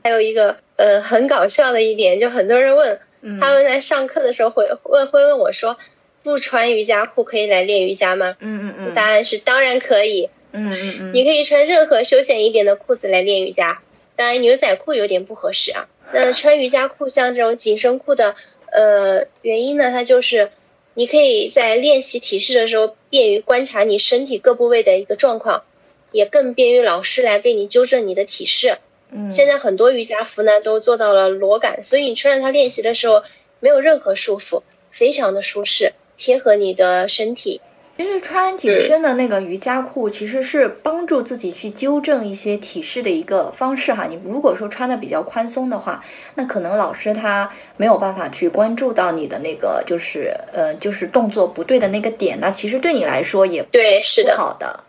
[0.04, 3.00] 还有一个呃很搞笑的一点，就很多人问，
[3.40, 5.78] 他们在上课的时候会问会问我说，
[6.24, 8.36] 不穿瑜伽裤可以来练瑜伽吗？
[8.40, 8.94] 嗯嗯嗯。
[8.94, 11.12] 答案是当然可以，嗯嗯嗯。
[11.14, 13.82] 你可以穿任何休闲一点的裤子来练瑜伽，
[14.16, 15.88] 当然牛仔裤有点不合适啊。
[16.12, 18.36] 那 穿瑜伽裤像这种紧身裤的
[18.72, 20.50] 呃原因呢，它就是。
[20.96, 25.64] 你可以在练习体式的时候，便于观察你身体各部位的一个状况，
[26.12, 28.78] 也更便于老师来给你纠正你的体式。
[29.14, 33.24] 嗯，现在很多瑜伽服呢都做到了裸感，所以你穿着它练习的时候
[33.60, 37.62] 没有任何束缚，非常的舒适，贴合你的身体。
[37.96, 44.08] 其实穿紧身的那个瑜伽裤，其实是帮助自己去纠正一些体式的一个方式哈。
[44.08, 54.84] 你如果说穿的比较宽松的话，那可能老师他没有办法去关注到你的那个就是呃就是动作不对的那个点，那其实对你来说也对是的好的。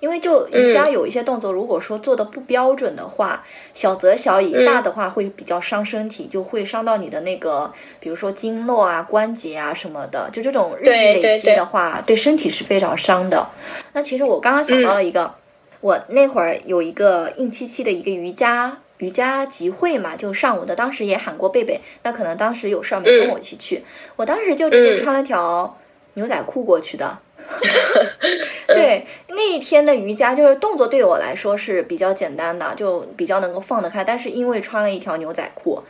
[0.00, 10.28] 因为就瑜伽有一些动作，如果说做的不标准的话，小则小以，大的话会比较伤身体，就会伤到你的那个，比如说经络啊、关节啊什么的。
[10.32, 13.48] 就这种日益累积的话，对身体是非常伤的。
[13.92, 15.34] 那其实我刚刚想到了一个，
[15.80, 23.84] 我那会儿有一个硬七七的一个瑜伽瑜伽集会嘛，就上午的，当时也喊过贝贝，那可能当时有事儿没跟我一起去，
[24.16, 25.78] 我当时就直接穿了条
[26.14, 27.18] 牛仔裤过去的。
[28.68, 34.02] 对那一天的瑜伽，就是动作对我来说是比较简单的，就比较能够放得开。
[34.02, 35.82] 但是因为穿了一条牛仔裤，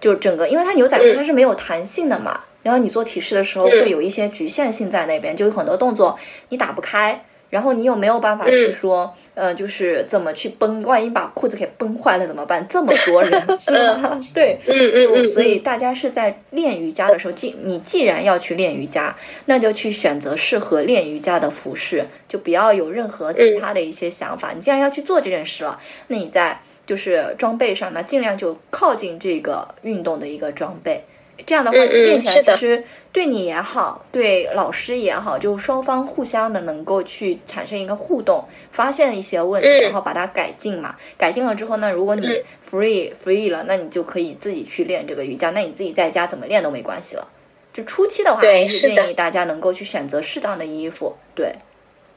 [0.00, 7.24] 就整个，因为它牛仔裤它是没有弹性的嘛，然后你做体式的时候会有一些局限性在那边，就有很多动作你打不开。
[7.56, 12.66] 然后你又没有办法去说，呃，就是怎么去崩，万一把裤子给崩坏了怎么办？
[12.68, 14.18] 这么多人 是吧？
[14.34, 15.26] 对，嗯嗯嗯。
[15.26, 19.16] 所以大家是在练瑜伽的时候，既你既然要去练瑜伽，
[19.46, 24.52] 那就去选择适合练瑜伽的服饰，就不要有任何其他的一些想法。
[24.54, 31.04] 你既然要去做这件事了，那你在就是装备上呢，尽量就靠近这个运动的一个装备。
[31.44, 40.96] 这样的话练起来其实对你也好，对老师也好，就双方互相的能够去产生一个互动，发现一些问题，然后把它改进嘛。
[41.18, 42.26] 改进了之后呢，如果你
[42.70, 45.50] free free 了，那你就可以自己去练这个瑜伽。
[45.50, 47.28] 那你自己在家怎么练都没关系了。
[47.72, 51.16] 就初期的话，还是建议大家能够去选择适当的衣服。
[51.34, 51.56] 对，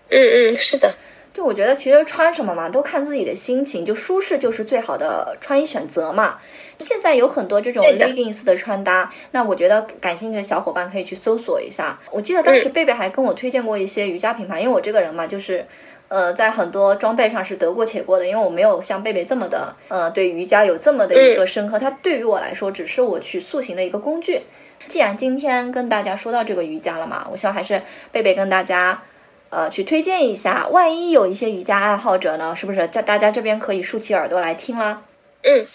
[0.09, 0.93] 嗯嗯，是的。
[1.39, 6.37] 就我觉得，其实穿什么嘛，都看自己的心情，就舒适就是最好的穿衣选择嘛。
[6.79, 11.97] 现在有很多这种 leggings 的穿搭，那我觉得感兴趣的小伙伴可以去搜索一下。
[12.11, 15.65] 我记得当时贝贝还跟我推荐过一些瑜伽品牌，因为我这个人嘛，就是
[16.09, 21.79] 呃，在很多装备上是得过且过的，因为我没有像贝贝这么的，呃，对瑜伽有这么的一个深刻。
[21.79, 24.41] 它对于我来说，只是我去塑形的一个工具。
[24.89, 29.01] 既然今天跟大家说到这个瑜伽了嘛，我希望还是贝贝跟大家。
[29.49, 35.01] 呃，去推荐一下，万一有一些瑜伽爱好者呢，是不是在大家这边可以竖起耳朵来听了？
[35.41, 35.65] 嗯，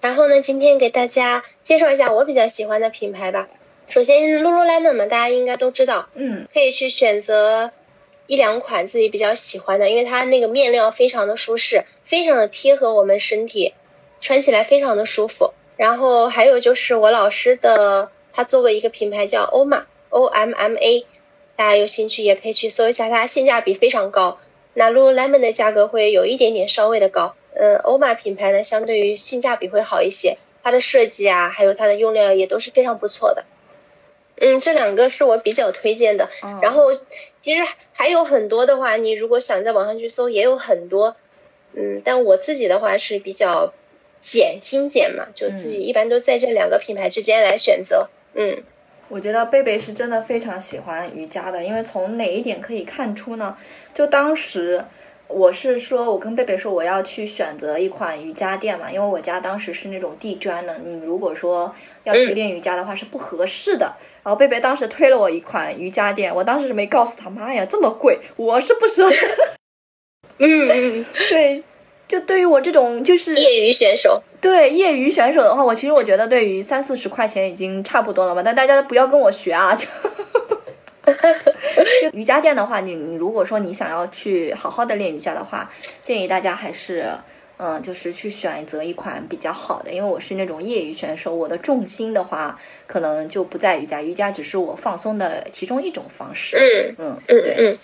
[0.00, 3.48] 然后呢，今天给大家介绍一下我比较喜欢的品牌吧。
[3.88, 7.72] 首先，Lululemon 嘛，大家应该都知道，嗯，可以去选择
[8.26, 13.72] 一两款自己比较喜欢的，因为它那个面料非常的舒适，非常的贴合我们身体，
[14.20, 15.52] 穿起来非常的舒服。
[15.76, 21.06] 然后还有就是我老师的，他做过一个品牌叫欧玛，O M M A。
[21.56, 24.38] 大家有兴趣也可以去搜一下，它性价比非常高。
[24.74, 33.44] 那 Lululemon 的价格会有一点点稍微的高，嗯，欧玛品牌呢相对于性价比会好一些，它的设计啊，还有它的用料也都是非常不错的。
[34.36, 36.30] 嗯，这两个是我比较推荐的。
[36.62, 36.92] 然后
[37.36, 37.62] 其实
[37.92, 41.16] 还有很多的话，你如果想在网上去搜，也有很多。
[41.74, 43.72] 嗯，但我自己的话是比较
[44.20, 48.08] 简精简嘛，就自己一般都在这两个品牌之间来选择。
[48.34, 48.62] 嗯。
[49.12, 53.54] 我觉得贝贝是真的非常喜欢瑜伽的，因为从哪一点可以看出呢？
[53.92, 54.82] 就当时
[55.28, 63.94] 我是说，我跟贝贝说我要去选择一款瑜伽垫嘛，因为我家当时是那种地砖的，你如果说要去练瑜伽的话是不合适的。
[64.22, 69.16] 然后贝贝当时推了我一款瑜伽垫，我当时是没告诉他，妈呀，这么贵，我是不舍得。
[70.38, 71.62] 嗯嗯， 对。
[72.12, 78.42] 就对于我这种就是业余选手，对业余选手的话，我其实我觉得对于三四十块钱已经差不多了吧。
[78.44, 79.74] 但大家不要跟我学啊！
[79.74, 79.86] 就
[82.02, 85.72] 就瑜伽垫的话，你你如果说你想要去好好的练瑜伽的话，
[86.02, 87.06] 建议大家还是
[87.56, 89.90] 嗯，就是去选择一款比较好的。
[89.90, 96.58] 因为我是那种业余选手，我的重心的话可能就不在瑜伽，瑜伽只是我放松的其中一种方式。
[96.58, 97.78] 嗯嗯嗯嗯。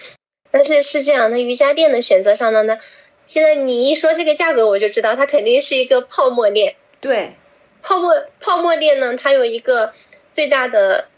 [0.51, 2.79] 但是是这样那，瑜伽垫的选择上的呢？
[3.29, 6.77] 现在你一说这个价格，我就知道它肯定是一个泡沫垫。
[6.99, 7.35] 对，
[7.83, 9.93] 泡沫泡沫垫呢，它有一个
[10.33, 11.09] 最大的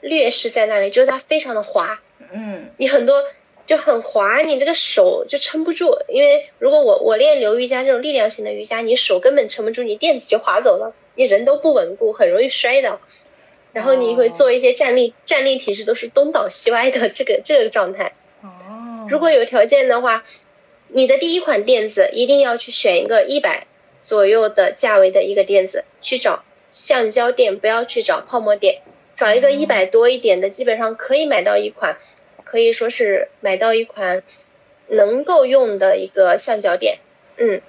[0.00, 2.00] 劣势在那里，就是它非常的滑。
[2.32, 2.70] 嗯。
[2.76, 3.22] 你很多
[3.66, 5.96] 就很滑，你这个手就撑不住。
[6.08, 13.00] 因为如果我我练流瑜伽这种力量型的瑜伽，你手根本撑不住，你垫子就滑走了，你人都不稳固，很容易摔倒。
[13.72, 18.14] 然后你会做一些站立站立体式都是东倒西歪的这个这个状态。
[18.42, 19.06] 哦。
[19.08, 20.24] 如果有条件的话。
[20.92, 23.66] 你的第一款垫子一定要去选一个一百
[24.02, 28.80] 左右的价位的一个垫子，去找橡胶垫，不要去找泡沫垫，
[29.16, 31.98] 找一个一百多一点的，基本上可以买到一款，
[32.44, 34.22] 可以说是买到一款
[34.88, 36.98] 能够用的一个橡胶垫。
[37.36, 37.60] 嗯，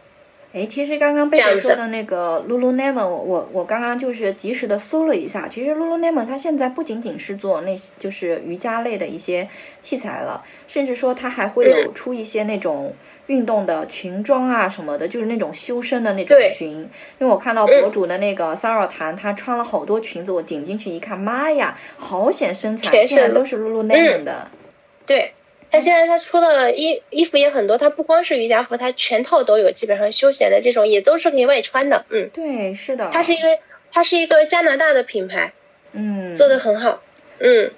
[0.54, 9.50] 哎，其实刚刚贝贝说的那个 Lululemon，我我我刚刚就是及时的搜了一下，其实 Lululemon 它现在不仅仅是做那就是瑜伽类的一些
[9.82, 12.94] 器材了，甚至说它还会有出一些那种
[13.32, 16.70] 运动的裙装啊什么的，就是那种修身的那种裙。
[16.72, 24.52] 因为我看到博主的那个 Sarah 谈，她穿了好多裙子，我点进去一看，妈呀，好显身材，竟然都是 Lululemon 的。
[25.06, 25.32] 对。
[25.72, 32.04] 她现在她出的衣衣服也很多，她不光是瑜伽服，她全套都有，基本上休闲的这种也都是可以外穿的。
[32.10, 33.10] 嗯，对，是的。
[33.14, 33.58] 它是一个
[33.90, 35.54] 它是一个加拿大的品牌，
[35.94, 37.02] 嗯，做的很好。
[37.40, 37.72] 嗯，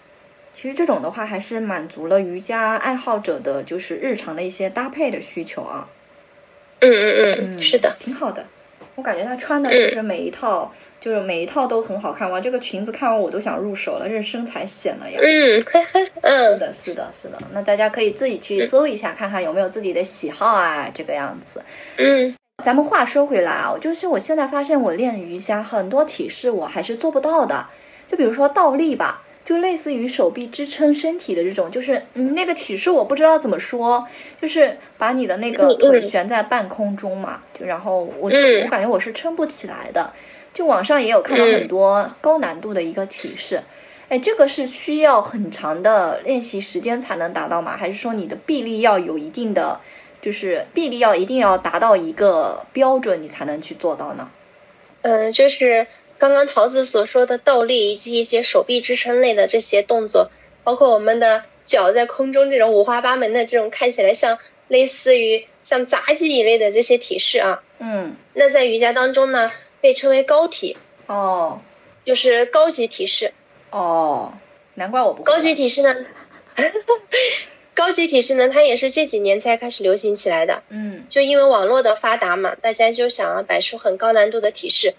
[0.53, 5.87] 其实这种的话还是满足了瑜伽爱好者的就是日常的一些搭配的需求啊。
[6.79, 8.45] 嗯嗯嗯，是的，挺好的。
[8.95, 10.71] 我感觉她穿的就是每一套。
[11.03, 12.39] 就是每一套都很好看哇！
[12.39, 15.19] 这个裙子看完我都想入手了，这身材显了呀。
[15.21, 17.37] 嗯，是的，是的，是的。
[17.51, 21.61] 那大家可以自己去搜一下，看看有没有自己的喜好啊，这个样子。
[21.97, 22.33] 嗯，
[22.63, 27.67] 咱们话说回来啊，就是我现在发现我练瑜伽很多体式我还是做不到的，
[28.07, 34.07] 就比如说倒立吧，就类似于手臂支撑身体的这种，就是嗯那个体式我不知道怎么说，
[34.41, 40.13] 就是把你的那个腿悬在半空中嘛，就然后我是我感觉我是撑不起来的。
[40.53, 43.59] 就网上也有看到很多高难度的一个体式，
[44.07, 47.75] 哎，这个是需要很长的练习时间才能达到吗？
[47.75, 49.79] 还是说你的臂力要有一定的，
[50.21, 54.29] 就是臂力要一定要达到一个标准，你才能去做到呢？
[55.01, 55.87] 嗯，就是
[56.24, 60.32] 刚刚桃子所说的倒立以及一些手臂支撑类的这些动作，
[60.63, 69.49] 包括我们的脚在空中这种五花八门的这种看起来像类似于像杂技一类的这些体式啊，嗯，那在瑜伽当中呢？
[69.82, 71.59] 被称为高体哦，
[72.05, 73.34] 就是高级体式
[73.69, 74.32] 哦，
[74.76, 75.93] 难怪我不高级体式呢。
[77.76, 80.63] 高级体式呢，它也是这几年才开始流行起来的。
[80.69, 84.93] 嗯，就因为网络的发达嘛，大家就想要摆出很高难度的体式，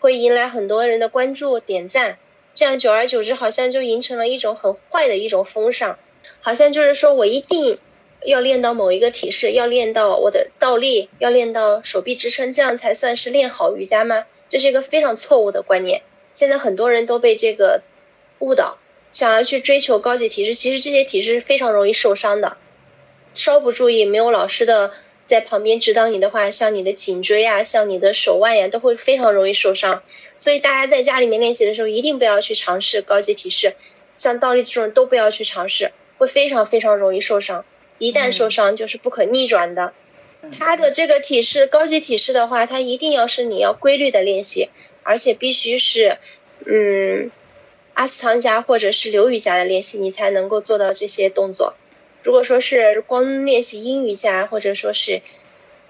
[0.00, 2.18] 会迎来很多人的关注点赞，
[2.54, 5.98] 这样久而久之，好像就形成了一种很坏的一种风尚，
[6.40, 7.78] 好像就是说我一定。
[8.22, 14.26] 要练到某一个体式，要练到我的倒立，要练到手臂支撑，这样才算是练好瑜伽吗？
[14.50, 16.02] 这是一个非常错误的观念。
[16.34, 17.80] 现在很多人都被这个
[18.38, 18.76] 误导，
[19.14, 22.58] 想要去追求高级体式，其实这些体式是非常容易受伤的。
[23.32, 24.92] 稍不注意，没有老师的
[25.30, 30.02] 在旁边指导你的话，像你的颈椎啊，像你的手腕呀，都会非常容易受伤。
[30.38, 33.74] 所以大家在家里面练习的时候，一定不要去尝试高级体式，
[34.16, 37.64] 像倒立这种都不要去尝试，会非常非常容易受伤。
[37.98, 39.92] 一旦受伤就是不可逆转的。
[40.58, 44.68] 它的这个体式，高级体式的话，它一定要是你要规律的练习，
[45.04, 46.18] 而且必须是，
[46.66, 47.30] 嗯，
[47.94, 51.74] 阿斯汤加或者是流瑜伽的练习，你才能够做到这些动作。
[52.22, 55.22] 如果说是光练习阴瑜伽，或者说是，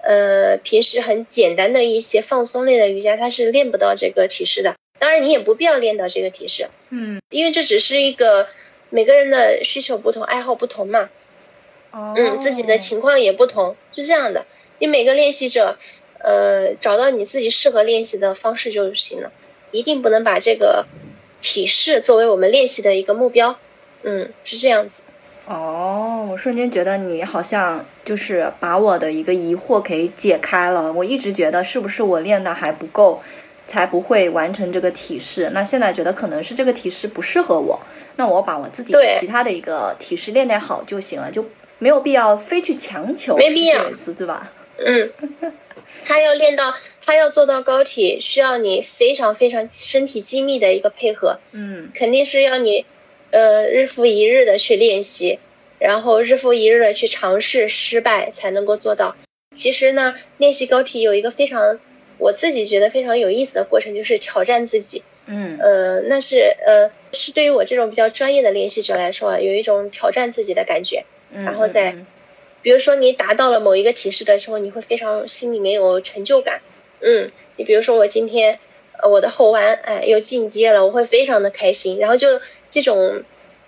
[0.01, 4.75] 呃，平时很简单的一些放松类的瑜伽，它是练不到这个体式的。
[4.99, 8.47] 当然，你也不必要练到这个体式，嗯，因为这只是一个
[8.89, 11.09] 每个人的需求不同，爱好不同嘛。
[11.91, 14.45] 哦嗯，自己的情况也不同，是这样的。
[14.79, 15.77] 你每个练习者，
[16.19, 19.31] 呃，找到你自己适合练习的方式就行了，
[19.71, 20.85] 一定不能把这个
[21.41, 23.59] 体式作为我们练习的一个目标。
[24.03, 24.95] 嗯，是这样子。
[25.51, 30.91] 哦，我瞬间觉得你好像就是把我的一个疑惑给解开了。
[30.93, 33.21] 我一直觉得是不是我练的还不够，
[33.67, 35.51] 才不会完成这个体式。
[35.53, 37.79] 那现在觉得可能是这个体式不适合我，
[38.15, 41.45] 那我把我自己其他的一个体式练练好就行了，就。
[41.83, 44.51] 没有必要非去强求，没必要，是吧？
[44.77, 45.09] 嗯，
[46.05, 51.39] 他要练到，他要做到高体，需要你非常非常身体精密的一个配合。
[51.53, 52.85] 嗯，肯定是要你，
[53.31, 55.39] 呃，日复一日的去练习，
[55.79, 59.15] 然后日复一日的去尝试，失败才能够做到。
[59.55, 61.79] 其实呢，练习高体有一个非常，
[62.17, 65.03] 我自己觉得非常有意思的过程，就是挑战自己。
[65.25, 71.05] 嗯，呃，那是呃，是对于我这种比较专业的练习者来说，有一种挑战自己的感觉。
[71.33, 71.95] 嗯然后再，
[72.61, 76.61] 比如说你达到了某一个体式的时候，你会非常心里面有成就感。
[76.99, 78.59] 嗯，你比如说我今天，
[79.01, 81.99] 呃，我的后弯，哎，又进阶了，我会非常的开心。
[81.99, 82.41] 然后就
[82.71, 83.23] 这种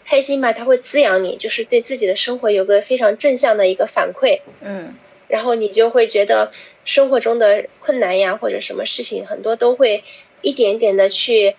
[0.05, 4.39] 开心吧，它会滋养你，就是对自己的生活有个非常正向的一个反馈。
[4.61, 4.95] 嗯，
[5.27, 6.51] 然后你就会觉得
[6.83, 10.03] 生活中的困难呀，或者什么事情，很多都会
[10.41, 11.55] 一点点的去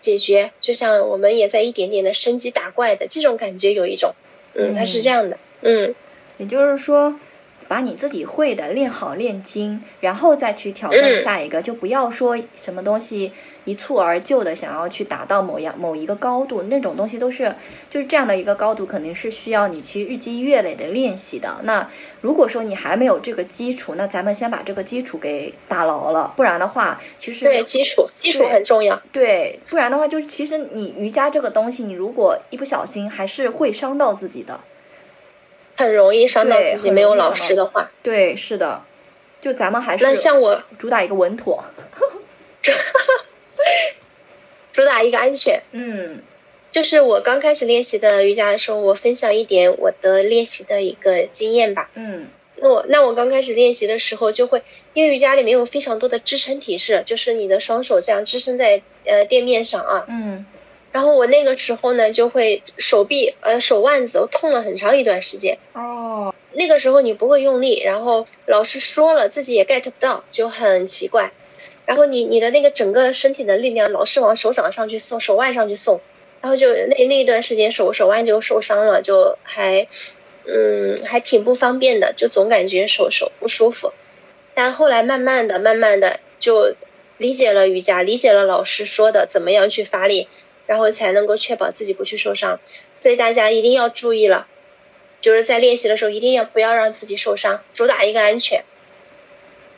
[0.00, 0.52] 解决。
[0.60, 4.14] 就像我们也在一点点的升级打怪的这种感觉，有一种。
[4.54, 5.38] 嗯，它是这样的。
[5.62, 5.94] 嗯，
[6.38, 7.18] 也就是说，
[7.68, 13.32] 把你自己会的练好练精，然后再去挑战下一个，就不要说什么东西
[13.64, 17.54] 一蹴而就的想要去达到某样某一个高度，那种东西都是
[17.88, 21.60] 就是这样的一个高度，肯定是需要你去日积月累的练习的。
[21.62, 21.88] 那
[22.20, 29.00] 如果说你还没有这个基础，那咱们先把这个基础给打牢了，不然的话，其实对基础基础很重要。
[29.12, 34.60] 对，不然的话就是其实你瑜伽这个东西，你如果一不小心还是会伤到自己的。
[35.76, 37.90] 很容易伤到自己，没有老师的话。
[38.02, 38.82] 对，是的，
[39.40, 41.64] 就咱们还是那像我主打一个稳妥，
[44.72, 45.62] 主打一个安全。
[45.72, 46.22] 嗯，
[46.70, 51.90] 就是我刚开始练习的瑜伽的时候，我分享一点我的练习的一个经验吧。
[51.94, 54.62] 嗯，那我那我刚开始练习的时候，就会
[54.94, 60.04] 因为瑜伽里面有非常多的支撑体式，就是你的双手这样支撑在呃垫面上啊。
[60.08, 60.46] 嗯。
[60.92, 65.58] 然后我那个时候呢，就会手臂呃手腕子痛了很长一段时间。
[65.72, 66.34] 哦。
[66.54, 71.32] 那个时候你不会用力，然后老师说了自己也 get 不到，就很奇怪。
[71.86, 76.02] 然后你你的那个整个身体的力量老是往手掌上去送，手腕上去送，
[76.42, 79.88] 然后就那那一段时间手手腕就受伤了，就还
[80.44, 83.92] 嗯还挺不方便的，就总感觉手手不舒服。
[84.52, 86.74] 但后来慢慢的慢慢的就
[87.16, 90.28] 理解了瑜伽，理解了老师说的怎么样去发力。
[90.72, 92.58] 然后才能够确保自己不去受伤，
[92.96, 94.46] 所以大家一定要注意了，
[95.20, 98.64] 就是在练习的时候一定要不要让自己受伤，主打一个安全。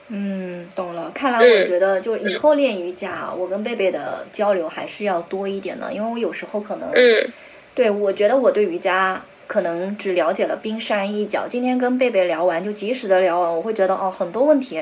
[0.06, 1.10] 嗯，懂了。
[1.12, 7.28] 看来我觉得就以后练瑜伽，我跟贝贝的交流还是要多一点的，因为我有时候可能，嗯，
[7.74, 11.48] 对我觉得我对瑜伽可能只了解了冰山一角。
[11.48, 14.80] 今天跟贝贝聊完，就及时的聊完，我会觉得哦，很多问题。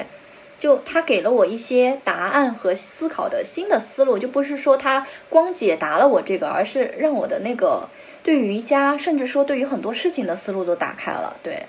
[0.63, 7.89] 就他给了我一些答案和思考的新的思路，就不是说他光解答了我这个，而是让我的那个
[8.23, 11.37] 对瑜伽，甚至说对于很多事情的思路都打开了。
[11.43, 11.67] 对，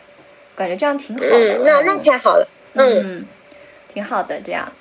[0.56, 1.58] 感觉这样挺好的。
[1.58, 2.48] 嗯，那那太好了。
[2.74, 3.26] 嗯，
[3.92, 4.40] 挺好的。
[4.42, 4.72] 这样，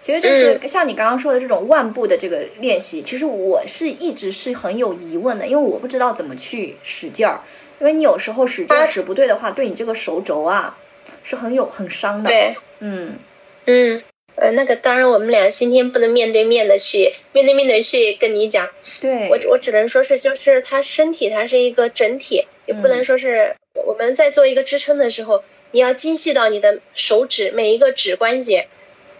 [0.00, 7.40] 其实就是像你刚刚说的这种腕部的这个练习，其实我是一直是很有疑问的，因为我不知道怎么去使劲儿，
[7.80, 10.78] 因为你有时候使劲使不对的话，对你这个手肘啊。
[11.22, 13.18] 是很有很伤的，对，嗯，
[13.64, 14.02] 嗯，
[14.34, 18.68] 呃，那个当然，我们俩今天不能面对面的去面对面的去跟你讲，
[19.00, 19.28] 对。
[19.30, 23.56] 我我只能说是就是他身体它是一个整体，也不能说是
[23.86, 28.68] 我们在做一个支撑的时候，你要精细到你的手指每一个指关节，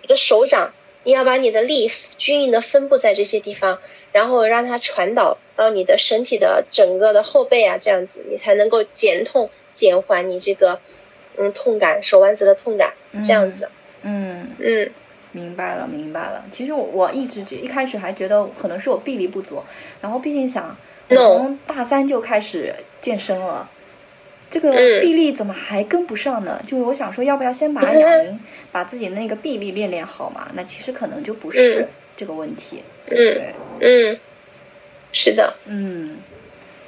[0.02, 3.80] 你的手掌，你要把你的力均匀的分布在这些地方，
[4.12, 10.80] 然后让它传导到你的身体的整个的后背啊，这样子你才能够减痛减缓你这个。
[11.38, 12.92] 嗯，痛感，手腕子的痛感，
[13.24, 13.68] 这样子。
[14.02, 14.90] 嗯嗯，
[15.32, 16.44] 明白了，明白了。
[16.50, 19.62] 其实我一直觉，一开始还觉得可能是我臂力不足，
[20.00, 20.76] 然后毕竟想，
[21.08, 23.68] 从大三就开始健身了，
[24.48, 26.62] 这个臂力怎么还跟不上呢？
[26.66, 28.38] 就是我想说，要不要先把哑铃，
[28.70, 30.48] 把自己那个臂力练练好嘛？
[30.54, 32.82] 那其实可能就不是这个问题。
[33.10, 33.42] 嗯
[33.80, 34.18] 嗯，
[35.12, 35.56] 是的。
[35.66, 36.18] 嗯。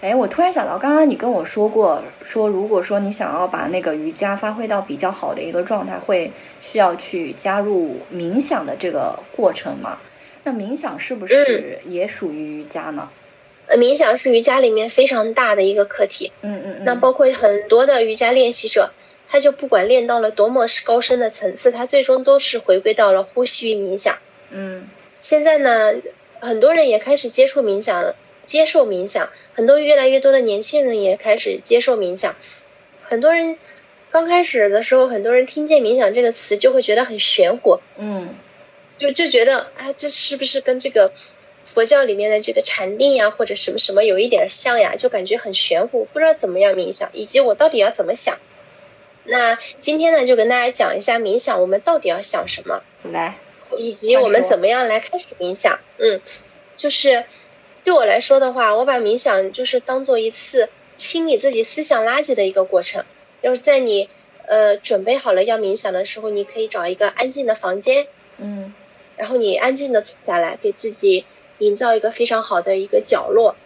[0.00, 6.30] 哎，我突然想到，刚刚你跟我说过，说如果说你想要把那个瑜伽发挥到比较好的一个状态，会
[6.62, 9.98] 需要去加入冥想的这个过程嘛？
[10.44, 13.08] 那冥想是不是也属于瑜伽呢？
[13.66, 16.32] 呃，冥想是瑜伽里面非常大的一个课题。
[16.42, 16.84] 嗯嗯嗯。
[16.84, 18.92] 那包括很多的瑜伽练习者，
[19.26, 24.16] 他就不管练到了多么高深的层次，他最终都是回归到了呼吸与冥想。
[24.50, 24.88] 嗯。
[25.20, 25.92] 现在呢，
[26.38, 28.14] 很多人也开始接触冥想了。
[28.48, 32.34] 接受冥想，很多越来越多的年轻人也开始接受冥想。
[33.02, 33.58] 很多人
[34.10, 38.34] 刚开始的时候，很多人听见冥想这个词就会觉得很玄乎，嗯，
[38.96, 41.12] 就就觉得啊，这是不是跟这个
[41.66, 44.96] 佛教里面的这个禅定呀，或者什么什么有一点像呀？
[44.96, 48.38] 就感觉很玄乎，不知道怎么样冥想，以及我到底要怎么想。
[49.24, 52.82] 那今天呢，就跟大家讲一下冥想，我们到底要想什么，
[53.12, 53.36] 来，
[53.76, 55.80] 以及我们怎么样来开始冥想。
[55.98, 56.22] 嗯，
[56.76, 57.24] 就是。
[57.88, 63.06] 对我来说的话，我把冥想就是当做一次清理自己思想垃圾的一个过程。
[63.42, 64.10] 就是在你
[64.46, 68.74] 呃准备好了要冥想的时候，你可以找一个安静的房间，嗯，
[69.16, 71.24] 然后你安静的坐下来，给自己
[71.56, 73.56] 营造一个非常好的一个角落。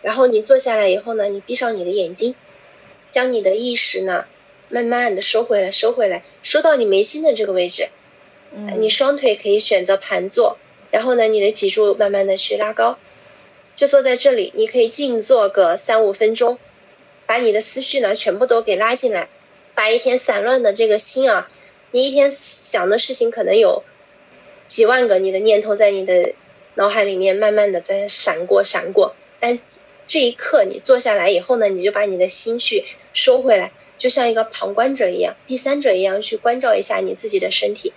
[0.00, 2.34] 然后你坐下来以后呢，你闭上你的眼睛，
[3.10, 4.24] 将你的意识呢
[4.70, 7.90] 慢慢的收回来，收回来，收到你眉心的这个位置。
[8.54, 10.56] 嗯，你双腿可以选择盘坐，
[10.90, 12.96] 然后呢，你的脊柱慢慢的去拉高。
[13.76, 16.58] 就坐在这里，你可以静坐个三五分钟，
[17.26, 19.28] 把你的思绪呢全部都给拉进来，
[19.74, 21.50] 把一天散乱的这个心啊，
[21.90, 23.84] 你一天想的事情可能有
[24.66, 26.32] 几万个你的念头在你的
[26.74, 29.58] 脑海里面慢慢的在闪过闪过，但
[30.06, 37.92] 这一刻你坐下来以后呢，你就把你的心绪收回来，就像一个旁观者一样、第三者一样去关照一下你自己的身体。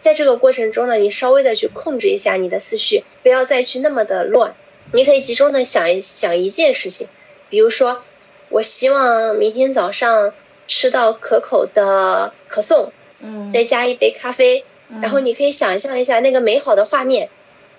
[0.00, 4.56] 在这个过程中呢，你稍微的去控制一下你的思绪，不要再去那么的乱。
[4.92, 7.08] 你可以集中的想一想一件事情，
[7.50, 8.02] 比如说，
[8.48, 10.32] 我希望明天早上
[10.66, 14.64] 吃到可口的可颂，嗯，再加一杯咖啡，
[15.00, 17.30] 然后你可以想象一下那个美好的画面，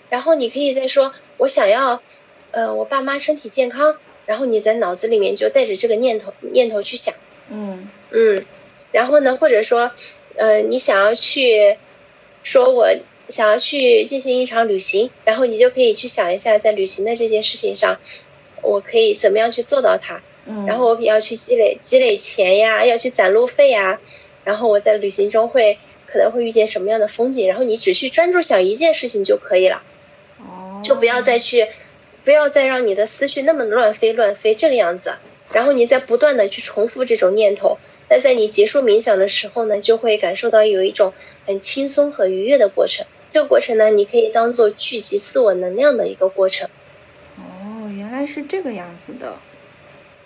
[0.10, 2.02] 然后你可以再说，我想要，
[2.52, 7.14] 呃，我爸妈身体健康，然后你在脑子里面就带着这个念头念头去想，
[7.50, 8.46] 嗯嗯，
[8.92, 9.92] 然后呢，或者说，
[10.36, 11.78] 呃，你想要去。
[12.46, 12.94] 说我
[13.34, 17.98] 想要去进行一场旅行，然后你就可以去想一下，在旅行的这件事情上，
[18.62, 20.22] 我可以怎么样去做到它。
[20.46, 24.00] 嗯，然后我要去积累积累钱呀，要去攒路费呀，
[24.44, 29.82] 然后我在旅行中会可能会遇见什么样的风景，然后你只需专注想一件事情就可以了。
[30.38, 31.68] 哦，就不要再去，
[32.24, 35.16] 不要再让你的思绪那么乱飞乱飞这个样子，
[35.52, 37.80] 然后你再不断的去重复这种念头。
[38.10, 41.14] 那在你结束冥想的时候呢，就会感受到有一种
[41.48, 43.08] 很轻松和愉悦的过程。
[43.34, 46.70] 这个过程呢，你可以当做聚集自我能量的一个过程。
[47.38, 49.36] 哦，原来是这个样子的。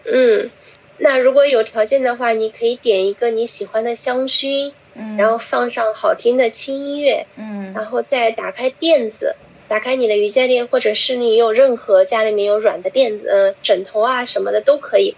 [0.06, 0.52] 嗯，
[0.98, 9.36] 那如果有条件的话，你可以点一个你喜欢的香薰，嗯，然后放上好听的轻音乐，嗯，然后再打开垫子，
[9.70, 15.16] 打开你的瑜伽垫，或者是你有任何家里面有软的垫子，呃，枕头啊什么的都可以，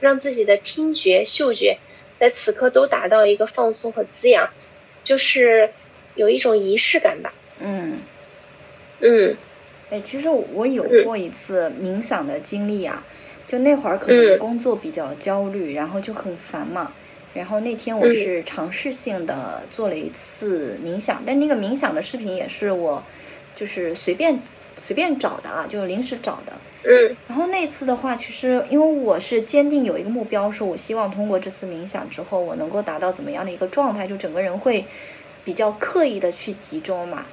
[0.00, 1.78] 让自己的听觉、嗅觉。
[2.18, 4.50] 在此刻都达到一个放松和滋养，
[5.04, 5.72] 就是
[6.14, 7.32] 有一种仪式感吧。
[7.60, 7.98] 嗯
[9.00, 9.36] 嗯，
[9.90, 13.04] 哎，其实我有过一次冥想的经历啊，
[13.48, 16.92] 就那会儿可能工作比较焦虑，然后就很烦嘛。
[17.32, 23.02] 然后那天我是尝试性的做了一次冥想，但那个冥想的视频也是我
[23.54, 24.40] 就是随便
[24.76, 26.52] 随便找的啊，就临时找的。
[26.82, 34.84] 嗯，然后那次的话，其实因为我是坚定有一个目标，说我希望通过这次冥想之后，我能够达到怎么样的一个状态，就整个人会
[35.50, 37.26] 比较刻意的去集中嘛。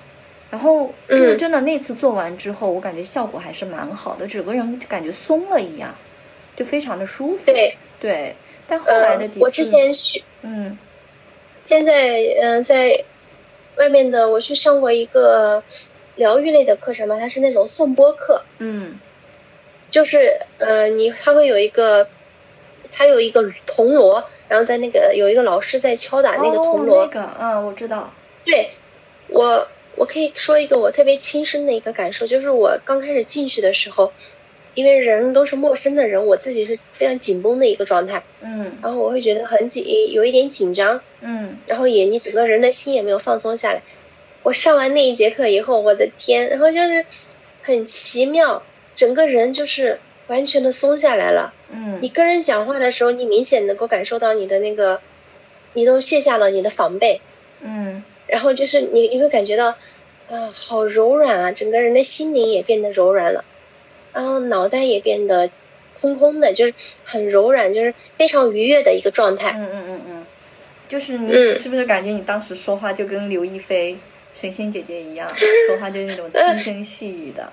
[0.49, 5.93] 然后就是真的那次做完之后，我感觉效果还是蛮好的，整个人就感觉松了一样，
[6.55, 7.45] 就非常的舒服。
[7.45, 8.35] 对对，
[8.67, 10.75] 但后来的几次，我之前去，嗯，
[11.63, 13.03] 现在嗯在
[13.75, 15.63] 外面的我去上过一个
[16.15, 18.97] 疗愈类的课程嘛，它是那种颂钵课，嗯。
[19.89, 22.09] 就是呃，你它会有一个，
[22.97, 27.05] 他有一个铜锣，然后在那个有一个老师在敲打那个铜锣。
[27.05, 28.11] 那个，嗯，我知道。
[28.43, 28.71] 对，
[29.27, 34.13] 我我可以说一个我特别亲身的一个感受，就是我刚开始进去的时候，
[34.73, 38.23] 因为人都是陌生的人，我自己是非常紧绷的一个状态。
[38.41, 38.79] 嗯。
[38.81, 41.01] 然后我会觉得很紧，有一点紧张。
[41.21, 41.59] 嗯。
[41.67, 43.83] 然后也你整个人的心也没有放松下来。
[44.41, 47.05] 我上完那一节课以后，我的天，然后就是
[47.61, 48.63] 很奇妙。
[48.95, 51.53] 整个人就是完全的松下来了。
[51.69, 55.01] 嗯，你跟人讲话的时候，你明显能够感受到你的那个，
[55.73, 57.21] 你都卸下了你的防备。
[57.61, 59.75] 嗯，然后就是你你会感觉到，
[60.29, 63.43] 啊，好柔软啊，整个人的心灵也变得柔软了，
[64.13, 65.49] 然后脑袋也变得
[65.99, 66.73] 空空的，就是
[67.03, 69.53] 很柔软，就是非常愉悦的一个状态。
[69.55, 70.25] 嗯嗯嗯嗯，
[70.87, 73.97] 就是你是不是感觉你当时说话就跟刘亦菲
[74.33, 75.27] 神仙姐姐一样，
[75.67, 77.51] 说话就是那种轻声细语的。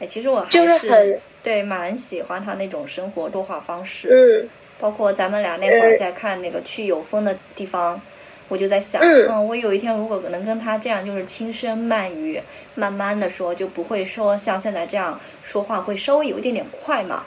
[0.00, 4.08] 哎，其实我还是对蛮喜欢他那种生活多化方式。
[4.10, 8.00] 嗯，包括咱们俩那会儿在看那个去有风的地方，
[8.48, 12.42] 我就在想，嗯，我有一天如果能跟他这样，就是轻声慢语，
[12.74, 17.22] 慢慢的说，就不会说像现在这样说话会稍微有一点点快嘛。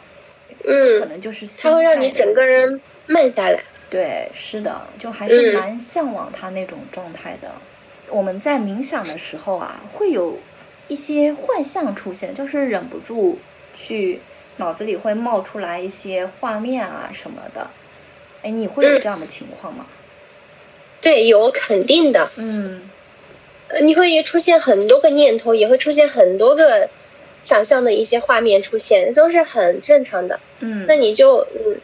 [0.66, 3.64] 嗯，可能就是他会让你整个人慢下来。
[3.90, 7.50] 对，是的，就还是蛮向往他那种状态的。
[8.12, 10.38] 我们在冥想的时候啊，会有。
[10.92, 13.38] 一些幻象出现，就是忍不住
[13.82, 14.20] 去
[14.58, 17.70] 脑子里会冒出来一些画面啊什么的。
[18.44, 19.86] 哎，你会有这样的情况吗？
[21.02, 22.30] 对，有肯定的。
[22.36, 22.90] 嗯，
[23.82, 26.90] 你会出现很多个念头，也会出现很多个
[27.42, 30.40] 想象的一些画面出现，都是很正常的。
[30.60, 31.78] 嗯，那你就嗯，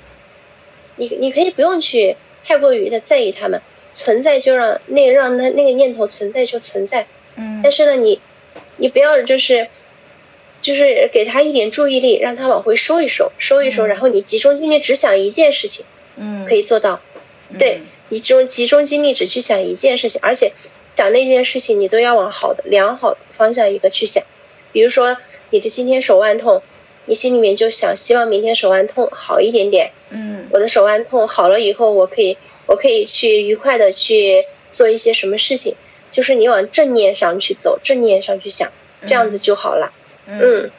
[0.97, 3.61] 你你可以不用去太过于的在意他们
[3.93, 7.07] 存在，就让那让他那个念头存在就存在。
[7.35, 8.19] 嗯，但是呢，你。
[8.77, 9.69] 你不要就是，
[10.65, 15.85] 就是给他一点注意力，让他往回收一收，收一收，然后你集中精力只想一件事情，
[16.15, 17.01] 嗯，可以做到。
[17.59, 20.53] 对，你集中集中精力只去想一件事情，而且
[20.95, 24.23] 想那件事情你都要往好的、良好的方向一个去想。
[24.71, 25.17] 比如说，
[25.51, 26.63] 你这今天手腕痛，
[27.05, 29.91] 你心里面就想，希望明天手腕痛好一点点。
[30.09, 35.75] 嗯，我的手腕痛好了以后，我可以，我可以去愉快的去做一些什么事情。
[36.11, 38.73] 就是你往正念上去走，正念上去想，
[39.05, 39.93] 这样子就好了。
[39.93, 40.71] 嗯嗯，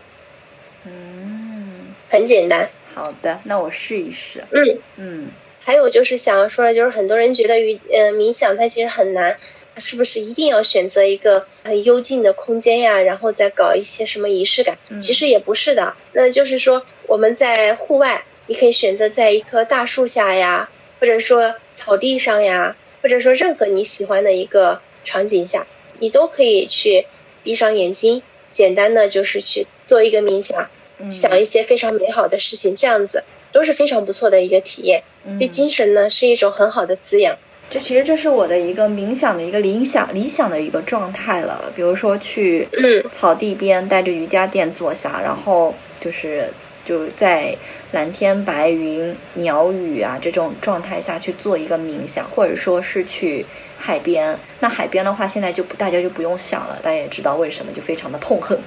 [2.08, 2.70] 很简单。
[2.94, 4.44] 好的，那我试一试。
[4.50, 4.78] 嗯。
[4.96, 5.28] 嗯，
[5.60, 9.38] 还有就是想要说的，就是很多人觉得与呃冥想它其实很难，
[9.76, 14.78] 是不是一定要选择一个很幽静的空间呀，然后再搞一些什么仪式感？
[15.00, 20.70] 其实也不是的，那就是说我们在户外，你可以选择在一棵大树下呀，
[21.00, 25.66] 或者说草地上呀，或者说任何你喜欢的一个场景下，
[25.98, 27.06] 你都可以去
[27.42, 28.22] 闭上眼睛，
[28.56, 30.70] 简单的就是去做一个冥想，
[31.10, 33.22] 想一些非常美好的事情，这样子。
[33.52, 35.02] 都是非常不错的一个体验，
[35.38, 37.38] 对精神呢是一种很好的滋养。
[37.70, 41.72] 这其实这是我的一个冥想的一个理想理想的一个状态了。
[41.74, 42.68] 比如说去
[43.12, 46.52] 草地边带着瑜伽垫坐下，然后就是
[46.84, 47.56] 就在
[47.92, 53.46] 蓝天白云、鸟语啊这种状态下去做一个冥想，或者说是去
[53.86, 54.36] 海边。
[54.58, 58.58] 那海边的话，现在就不大家就不用想了，大家也知道为什么，就非常的痛恨。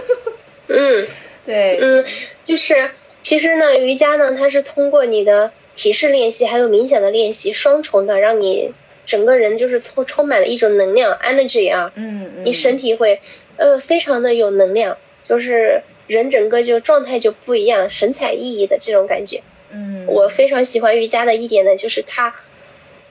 [0.68, 1.06] 嗯，
[1.44, 2.04] 对，嗯，
[2.46, 2.90] 就是。
[3.22, 8.72] 其实呢，瑜伽呢，它是通过你的体式练习，还有冥想的练习，双重的，让你
[9.04, 13.20] 整个人就是充充满了一种能量，energy 啊，嗯嗯，你身体会
[13.56, 14.96] 呃非常的有能量，
[15.28, 19.42] 就是人整个就状态就不一样，神采奕奕的这种感觉。
[19.70, 22.36] 嗯，我非常喜欢瑜伽的一点呢，就是它，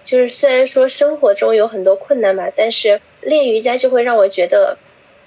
[0.06, 4.78] 就是虽然说生活中有很多困难吧，但是练瑜伽就会让我觉得，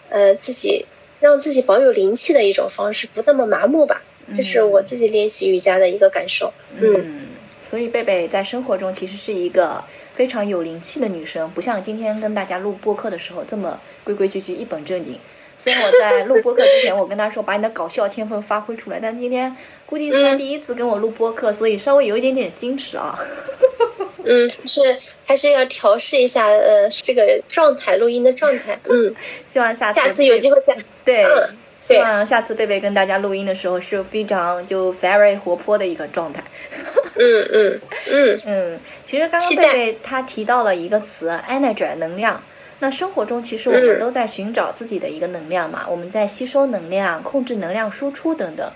[0.09, 0.87] 呃，自己
[1.21, 4.03] 让自己保有灵气的一种方式，不那么麻木吧。
[4.37, 6.53] 这是我自己练习瑜伽的一个感受。
[6.77, 7.29] 嗯，
[7.65, 9.83] 所以贝贝在生活中其实是一个
[10.15, 15.19] 非常有灵气的女生，不像今天跟大家录播客的时候这么规规矩矩、一本正经。
[15.57, 19.57] 虽然我在录播客之前，我跟他说把你的搞笑天分发挥出来，但今天
[19.87, 23.19] 估计是他第一次跟我录播客，所以稍微有一点点矜持啊。
[24.25, 28.79] 嗯，是还是要调试一下呃这个状态，录音的状态。
[28.89, 29.15] 嗯，
[29.47, 31.25] 希望下次下次有机会再 对。
[31.81, 36.43] 希望下次贝贝跟大家录音的时候是非常就 very 活泼的一个状态。
[37.17, 42.43] 嗯嗯嗯 嗯，其实刚刚贝贝他提到了一个词 energy 能量。
[42.81, 48.71] 那生活中其实我们都在寻找自己的一个能量嘛，我们在吸收能量、控制能量输出等等。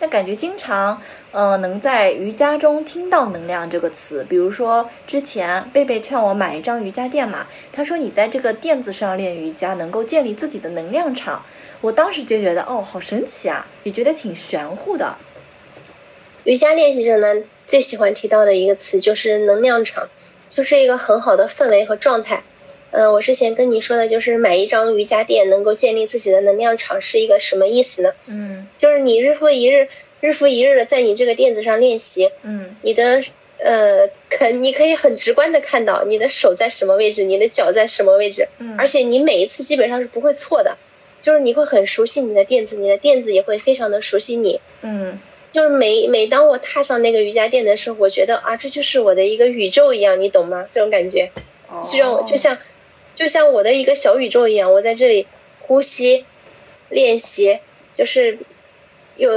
[0.00, 11.44] 那感觉经常呃能在瑜伽中听到能量这个词，比如说之前贝贝劝我买一张瑜伽垫嘛，他说你在这个垫子上练瑜伽能够建立自己的能量场。
[11.80, 15.16] 我当时就觉得哦，好神奇啊，也觉得挺玄乎的。
[16.44, 20.08] 瑜伽练习者呢，最喜欢提到的一个词就是能量场，
[20.50, 22.42] 就是一个很好的氛围和状态。
[22.90, 28.12] 嗯，我之前跟你说的就是买一张瑜伽垫能够建立自己的能量场是一个什么意思呢？
[28.26, 29.88] 嗯，就是你日复一日、
[30.20, 33.22] 日复一日的在你这个垫子上练习，嗯，你的
[33.58, 40.76] 呃，可你可以很直观的看到你的手在什么位置，你的脚在什么位置，嗯，而且你每一次基本上是不会错的。
[41.20, 44.60] 就是你会很熟悉你的垫子，你的垫子也会非常的熟悉你。
[44.82, 45.18] 嗯，
[45.52, 50.68] 就是每每当我踏上那个瑜伽垫的时候，我觉得啊，这就是我的一个宇宙一样，你懂吗？
[50.72, 51.32] 这种感觉，
[51.84, 52.58] 就让我就像
[53.18, 55.26] 就像我的一个小宇宙一样，我在这里
[55.58, 56.24] 呼吸
[56.88, 57.58] 练习，
[57.92, 58.38] 就是
[59.16, 59.32] 有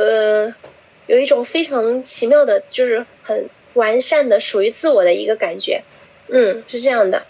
[1.07, 5.81] 有一种非常奇妙的，就是很完善的属于自我的一个感觉。
[6.27, 7.23] 嗯，是这样的。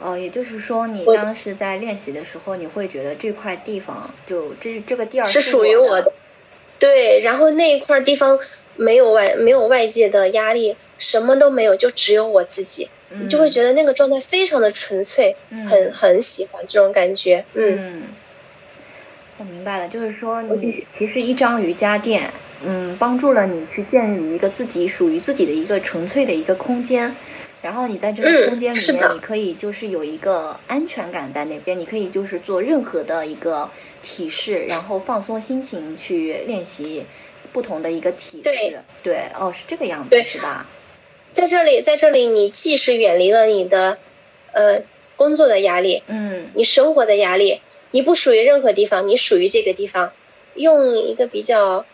[0.00, 6.12] 哦，也就是说，你当时在练习的时候，你会觉得这块地方就这这个地儿是属于我的，
[6.78, 7.20] 对。
[7.20, 8.38] 然后那一块地方
[8.78, 15.36] 没有外没有外界的压力，什么都没有，就只有我自己，你就会觉得那个状态非常的纯粹，
[15.68, 17.44] 很很喜欢这种感觉。
[17.52, 18.04] 嗯，
[19.36, 22.30] 我明白了，就是说你其实一张瑜伽垫，
[22.64, 27.14] 嗯，帮助了你去建立一个自己属于自己的一个纯粹的一个空间。
[27.60, 33.68] 然后你在这个空间里面，你可以就是有一个安全感在那边，你可以就是做任何的一个
[34.00, 37.04] 体式，然后放松心情去练习
[37.58, 38.80] 不同的一个体式。
[39.02, 40.68] 对，哦，是这个样子，是吧？
[41.32, 43.98] 在这里，在这里，你既是远离了你的
[44.52, 44.82] 呃
[45.16, 50.12] 工作的压力，嗯，你生活的压力，你不属于任何地方，你属于这个地方。
[50.54, 51.84] 用一个比较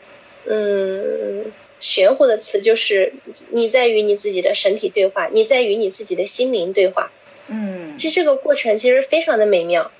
[0.44, 1.52] 嗯。
[1.80, 3.12] 玄乎的词就是
[3.50, 7.12] 你在与你自己的身体对话，你在与你自己的心灵对话。
[7.48, 9.90] 嗯，其实这个过程其实非常的美妙。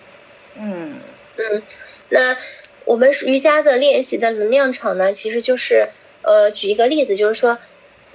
[0.57, 0.97] 嗯
[1.37, 1.63] 嗯，
[2.09, 2.39] 那
[2.85, 5.89] 我们瑜伽的练习的能量场呢，其实就是
[6.23, 7.59] 呃，举一个例子，就是说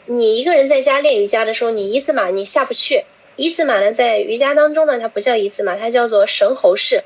[0.06, 3.06] 你一个人在家练瑜伽的时候，你一字马你下不去。
[3.36, 7.04] 一字马呢，在瑜伽当中呢，它不叫一字马，它叫做神猴式，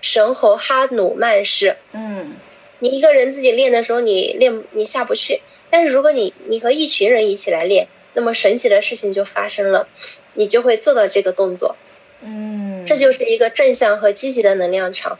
[0.00, 1.76] 神猴哈努曼式。
[1.92, 2.34] 嗯，
[2.80, 5.42] 你一个人自己练的时候，你练你下不去。
[5.70, 9.86] 但是如果你你和一群人一起来练，那么神奇的事情就发生了，
[10.34, 11.76] 你就会做到这个动作。
[12.20, 15.18] 嗯，这就是一个正向和积极的能量场，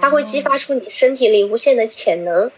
[0.00, 2.50] 它会激发出你身体里无限的潜能。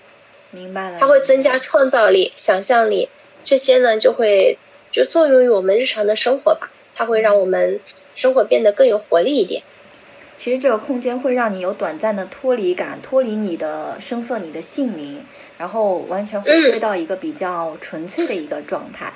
[0.51, 0.99] 明白了。
[1.01, 3.09] 它会增加创造力、想象力，
[3.43, 4.59] 这些呢就会
[4.91, 7.81] 就作用于我们日常的生活吧，它会让我们
[8.15, 9.63] 生活变得更有活力一点。
[10.37, 15.25] 其实这个空间会让你有短暂的脱离感，脱离你的身份、你的姓名，
[15.57, 19.13] 然后完全回归到一个比较纯粹的一个状态。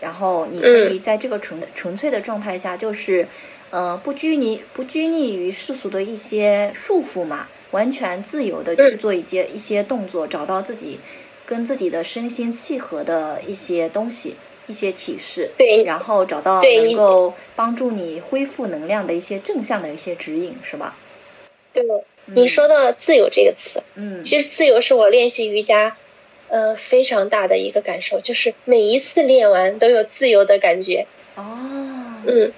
[0.00, 3.26] 然后你可以在这个纯纯粹的状态下，就是
[3.70, 11.00] 呃不拘泥不拘泥于世俗的一些束缚嘛，完全自由的去做一些一些动作，找到自己
[11.44, 14.36] 跟自己的身心契合的一些东西。
[14.68, 20.96] 一些启示，对，然后找到能够帮助你恢复能量的一些正向的一些指引，是吧？
[21.72, 21.84] 对，
[22.24, 25.96] 你说的“自由”这个词，嗯，其实自由是我练习瑜伽，
[26.48, 31.06] 呃，非常大的一个感受，就是每一次练完都有自由的感觉。
[31.36, 31.44] 哦，
[32.26, 32.52] 嗯，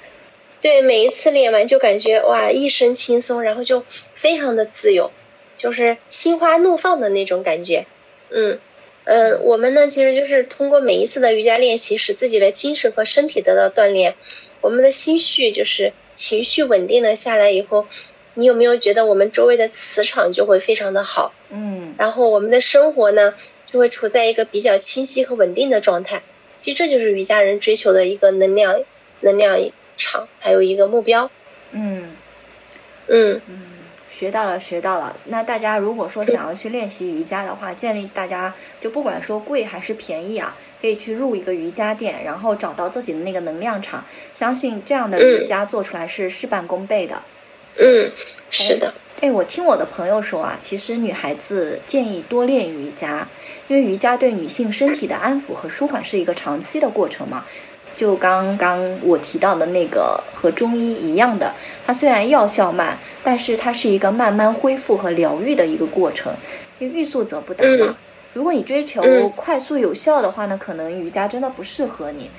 [0.61, 3.85] 对，每一次练完就感觉哇，一身轻松，然后就
[4.15, 5.11] 非常的自由，
[5.57, 7.87] 就是心花怒放的那种感觉，
[8.31, 8.59] 嗯。
[9.11, 14.17] 嗯，我们呢，其实就是通过每一次的瑜伽练习，使自己的精神和身体得到锻炼。
[14.61, 17.87] 我们的心绪就是情绪稳定了下来以后，
[18.35, 21.33] 你有没有觉得我们周围的磁场就会非常的好？
[21.49, 21.95] 嗯。
[21.97, 23.33] 然后我们的生活呢，
[23.65, 26.23] 就会处在一个比较清晰和稳定的状态。
[26.61, 28.83] 其实这就是瑜伽人追求的一个能量、
[29.21, 29.59] 能量
[29.99, 31.31] 场，还有一个目标。
[31.73, 32.17] 嗯。
[33.09, 33.39] 嗯。
[33.49, 33.63] 嗯。
[34.11, 35.15] 学到了，学到了。
[35.27, 44.05] 那大家如果说想要去练习瑜伽的话，建议大家就不管说贵还是便宜啊，可以去入一个瑜伽店，然后找到自己的那个能量场。
[44.35, 47.23] 相信这样的瑜伽做出来是事半功倍的。
[47.79, 48.11] 嗯，
[48.51, 48.93] 是的。
[49.21, 53.29] 哎，我听我的朋友说啊，其实女孩子建议多练瑜伽，
[53.69, 57.45] 因为瑜伽对女性身体的安抚和舒缓是一个长期的过程嘛。
[57.99, 61.53] 就刚刚我提到的那个和中医一样的，
[61.85, 66.33] 它虽然药效慢，但是它是一个慢慢恢复和疗愈的一个过程。
[66.79, 67.97] 因为欲速则不达嘛。
[68.35, 72.31] 如果你追求快速有效的话呢，可能瑜伽真的不适合你。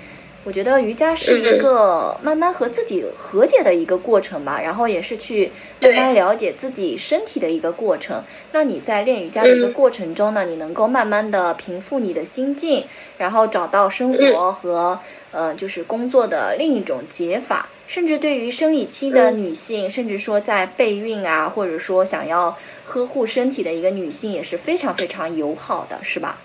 [0.46, 8.24] 我觉得瑜伽是一个慢慢和自己和解的一个过程吧，然后也是去慢慢了解自己身体的一个过程。
[8.54, 12.86] 那你在练瑜伽的一个过程中呢，你能够慢慢的平复你的心境，
[13.18, 15.00] 然后找到生活和
[15.32, 17.68] 呃就是工作的另一种解法。
[17.88, 26.40] 甚至对于生理期的女性，甚至说在备孕啊，或者说想要呵护身体的一个女性，也是非常非常友好的，是吧？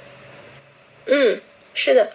[1.07, 1.38] 嗯，
[1.74, 2.12] 是的。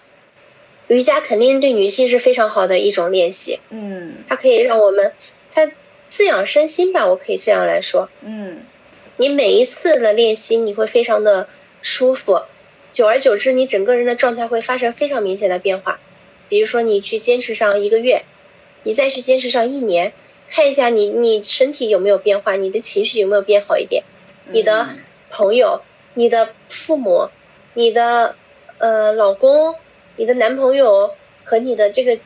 [0.90, 5.14] 瑜伽肯定对女性是非常好的一种练习，嗯，它可以让我们，
[5.54, 5.72] 它
[6.10, 8.64] 滋养身心吧，我可以这样来说，嗯，
[9.16, 11.48] 你每一次的练习你会非常的
[11.84, 12.42] 舒服，
[12.90, 16.00] 久而久之，你整个人的状态会发生非常明显的变化。
[16.50, 18.24] 比如说你去坚持上一个月，
[18.82, 20.12] 你再去坚持上一年，
[20.50, 24.04] 看一下你你身体有没有变化，你的情绪有没有变好一点，
[24.48, 24.90] 你的
[25.30, 25.84] 朋友、
[26.16, 27.30] 你的父母、
[27.76, 28.36] 你的
[28.80, 29.76] 呃老公。
[30.20, 31.16] 你的男朋友
[31.46, 32.20] 和你的这个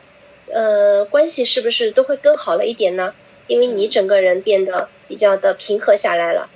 [0.52, 3.14] 呃关系是不是都会更好了一点呢？
[3.46, 6.50] 因为你整个人变得比较的平和下来了，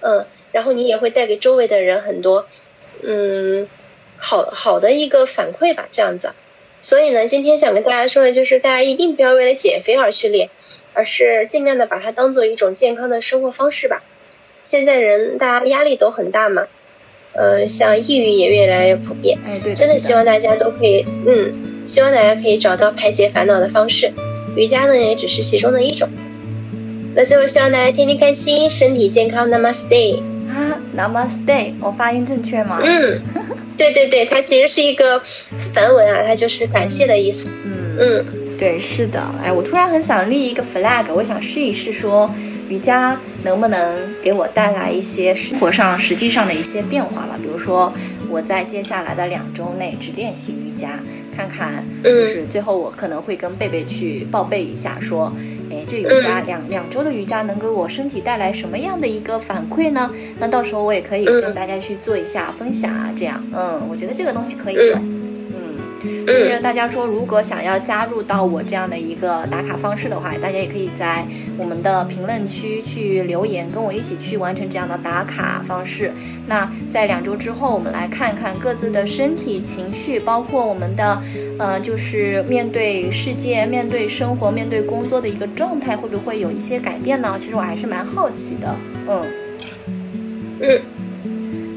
[0.00, 2.48] 嗯，然后你也会带给周围的人很多
[3.04, 3.68] 嗯
[4.16, 6.32] 好好的一个反馈吧，这样子。
[6.80, 10.50] 所以呢，今天想跟大家说的就是，大家一定不要为了减肥而去练，
[10.92, 14.02] 而是尽量的把它当做一种健康的生活方式吧。
[14.64, 16.66] 现在人大家压力都很大嘛。
[17.32, 24.12] 呃，像抑郁也越来越普遍，哎，对，真的希望大家都可以，嗯，希望大家可以找到排解烦恼的方式，
[24.56, 26.08] 瑜伽呢也只是其中的一种。
[27.14, 30.20] 那最后希望大家天天开心，身体健康，Namaste。
[30.50, 32.80] 啊，Namaste，我发音正确吗？
[32.84, 33.20] 嗯，
[33.78, 35.22] 对对对，它其实是一个
[35.72, 37.46] 梵文啊，它就是感谢的意思。
[37.64, 38.24] 嗯嗯，
[38.58, 42.28] 对，是的，哎，我突然很想立一个 flag，我想试一试说。
[42.70, 47.36] 瑜伽能不能给我带来一些生活上实际上的一些变化吧？
[47.42, 47.92] 比如说，
[48.30, 51.00] 我在接下来的两周内只练习瑜伽，
[51.36, 55.32] 看看，就是最后我可能会跟贝贝去报备一下，说，
[55.68, 60.08] 哎，这瑜伽两两周的瑜伽能给我身体带来什么样的一个反馈呢？
[60.38, 65.02] 那到时候我也可以跟大家去做一下分享啊，这样，嗯，我觉得这个东西可以的。
[66.00, 71.26] 就是大家说，如果想要加入到我这样的一个打卡方式的话，大家也可以在
[71.58, 76.12] 我们的评论区去留言，跟我一起去完成这样的打卡方式。
[76.46, 81.22] 那在两周之后，我们来看看各自的身体、情绪，包括我们的，
[81.58, 87.36] 呃，就是面对世界、面对生活、面对工作的一个状态，会不会有一些改变呢？
[87.38, 88.74] 其实我还是蛮好奇的。
[89.08, 89.22] 嗯，
[90.60, 90.80] 嗯。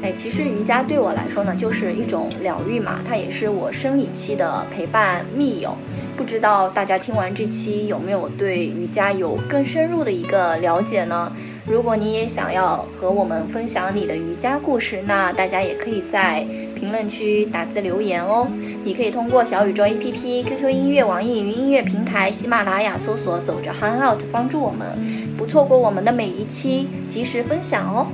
[0.04, 5.74] 哎，其实瑜伽对我来说呢，就是一种疗愈嘛，它也是我生理期的陪伴密友。
[6.14, 11.32] 不知道大家听完这期有没有对瑜伽有更深入的一个了解呢？
[11.66, 16.46] 如果你也想要和我们分享你的瑜伽故事，那大家也可以在
[16.76, 18.46] 评论区打字留言哦。
[18.84, 24.86] 你可以通过小宇宙 APP、QQ 音乐、网易云音乐平台、喜马拉雅搜索“走着 Hangout”，帮助我们
[25.38, 28.06] 不错过我们的每一期，及时分享哦。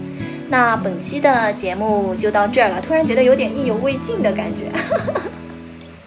[0.50, 4.70] 那本期的节目就到这儿了，突然觉得有点意犹未尽的感觉。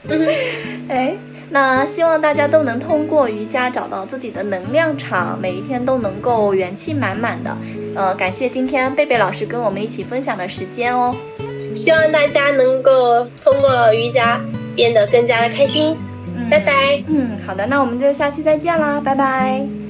[0.89, 1.15] 哎。
[1.49, 7.55] 那希望大家都能通过瑜伽找到自己的能量场，每一天都能够元气满满的。
[7.95, 11.15] 呃，感谢今天贝贝老师跟我们一起分享的时间哦。
[11.75, 14.41] 希望大家能够通过瑜伽
[14.75, 15.95] 变得更加的开心。
[16.35, 17.03] 嗯拜拜。
[17.07, 19.82] 嗯，好的，那我们就下期再见啦，拜拜。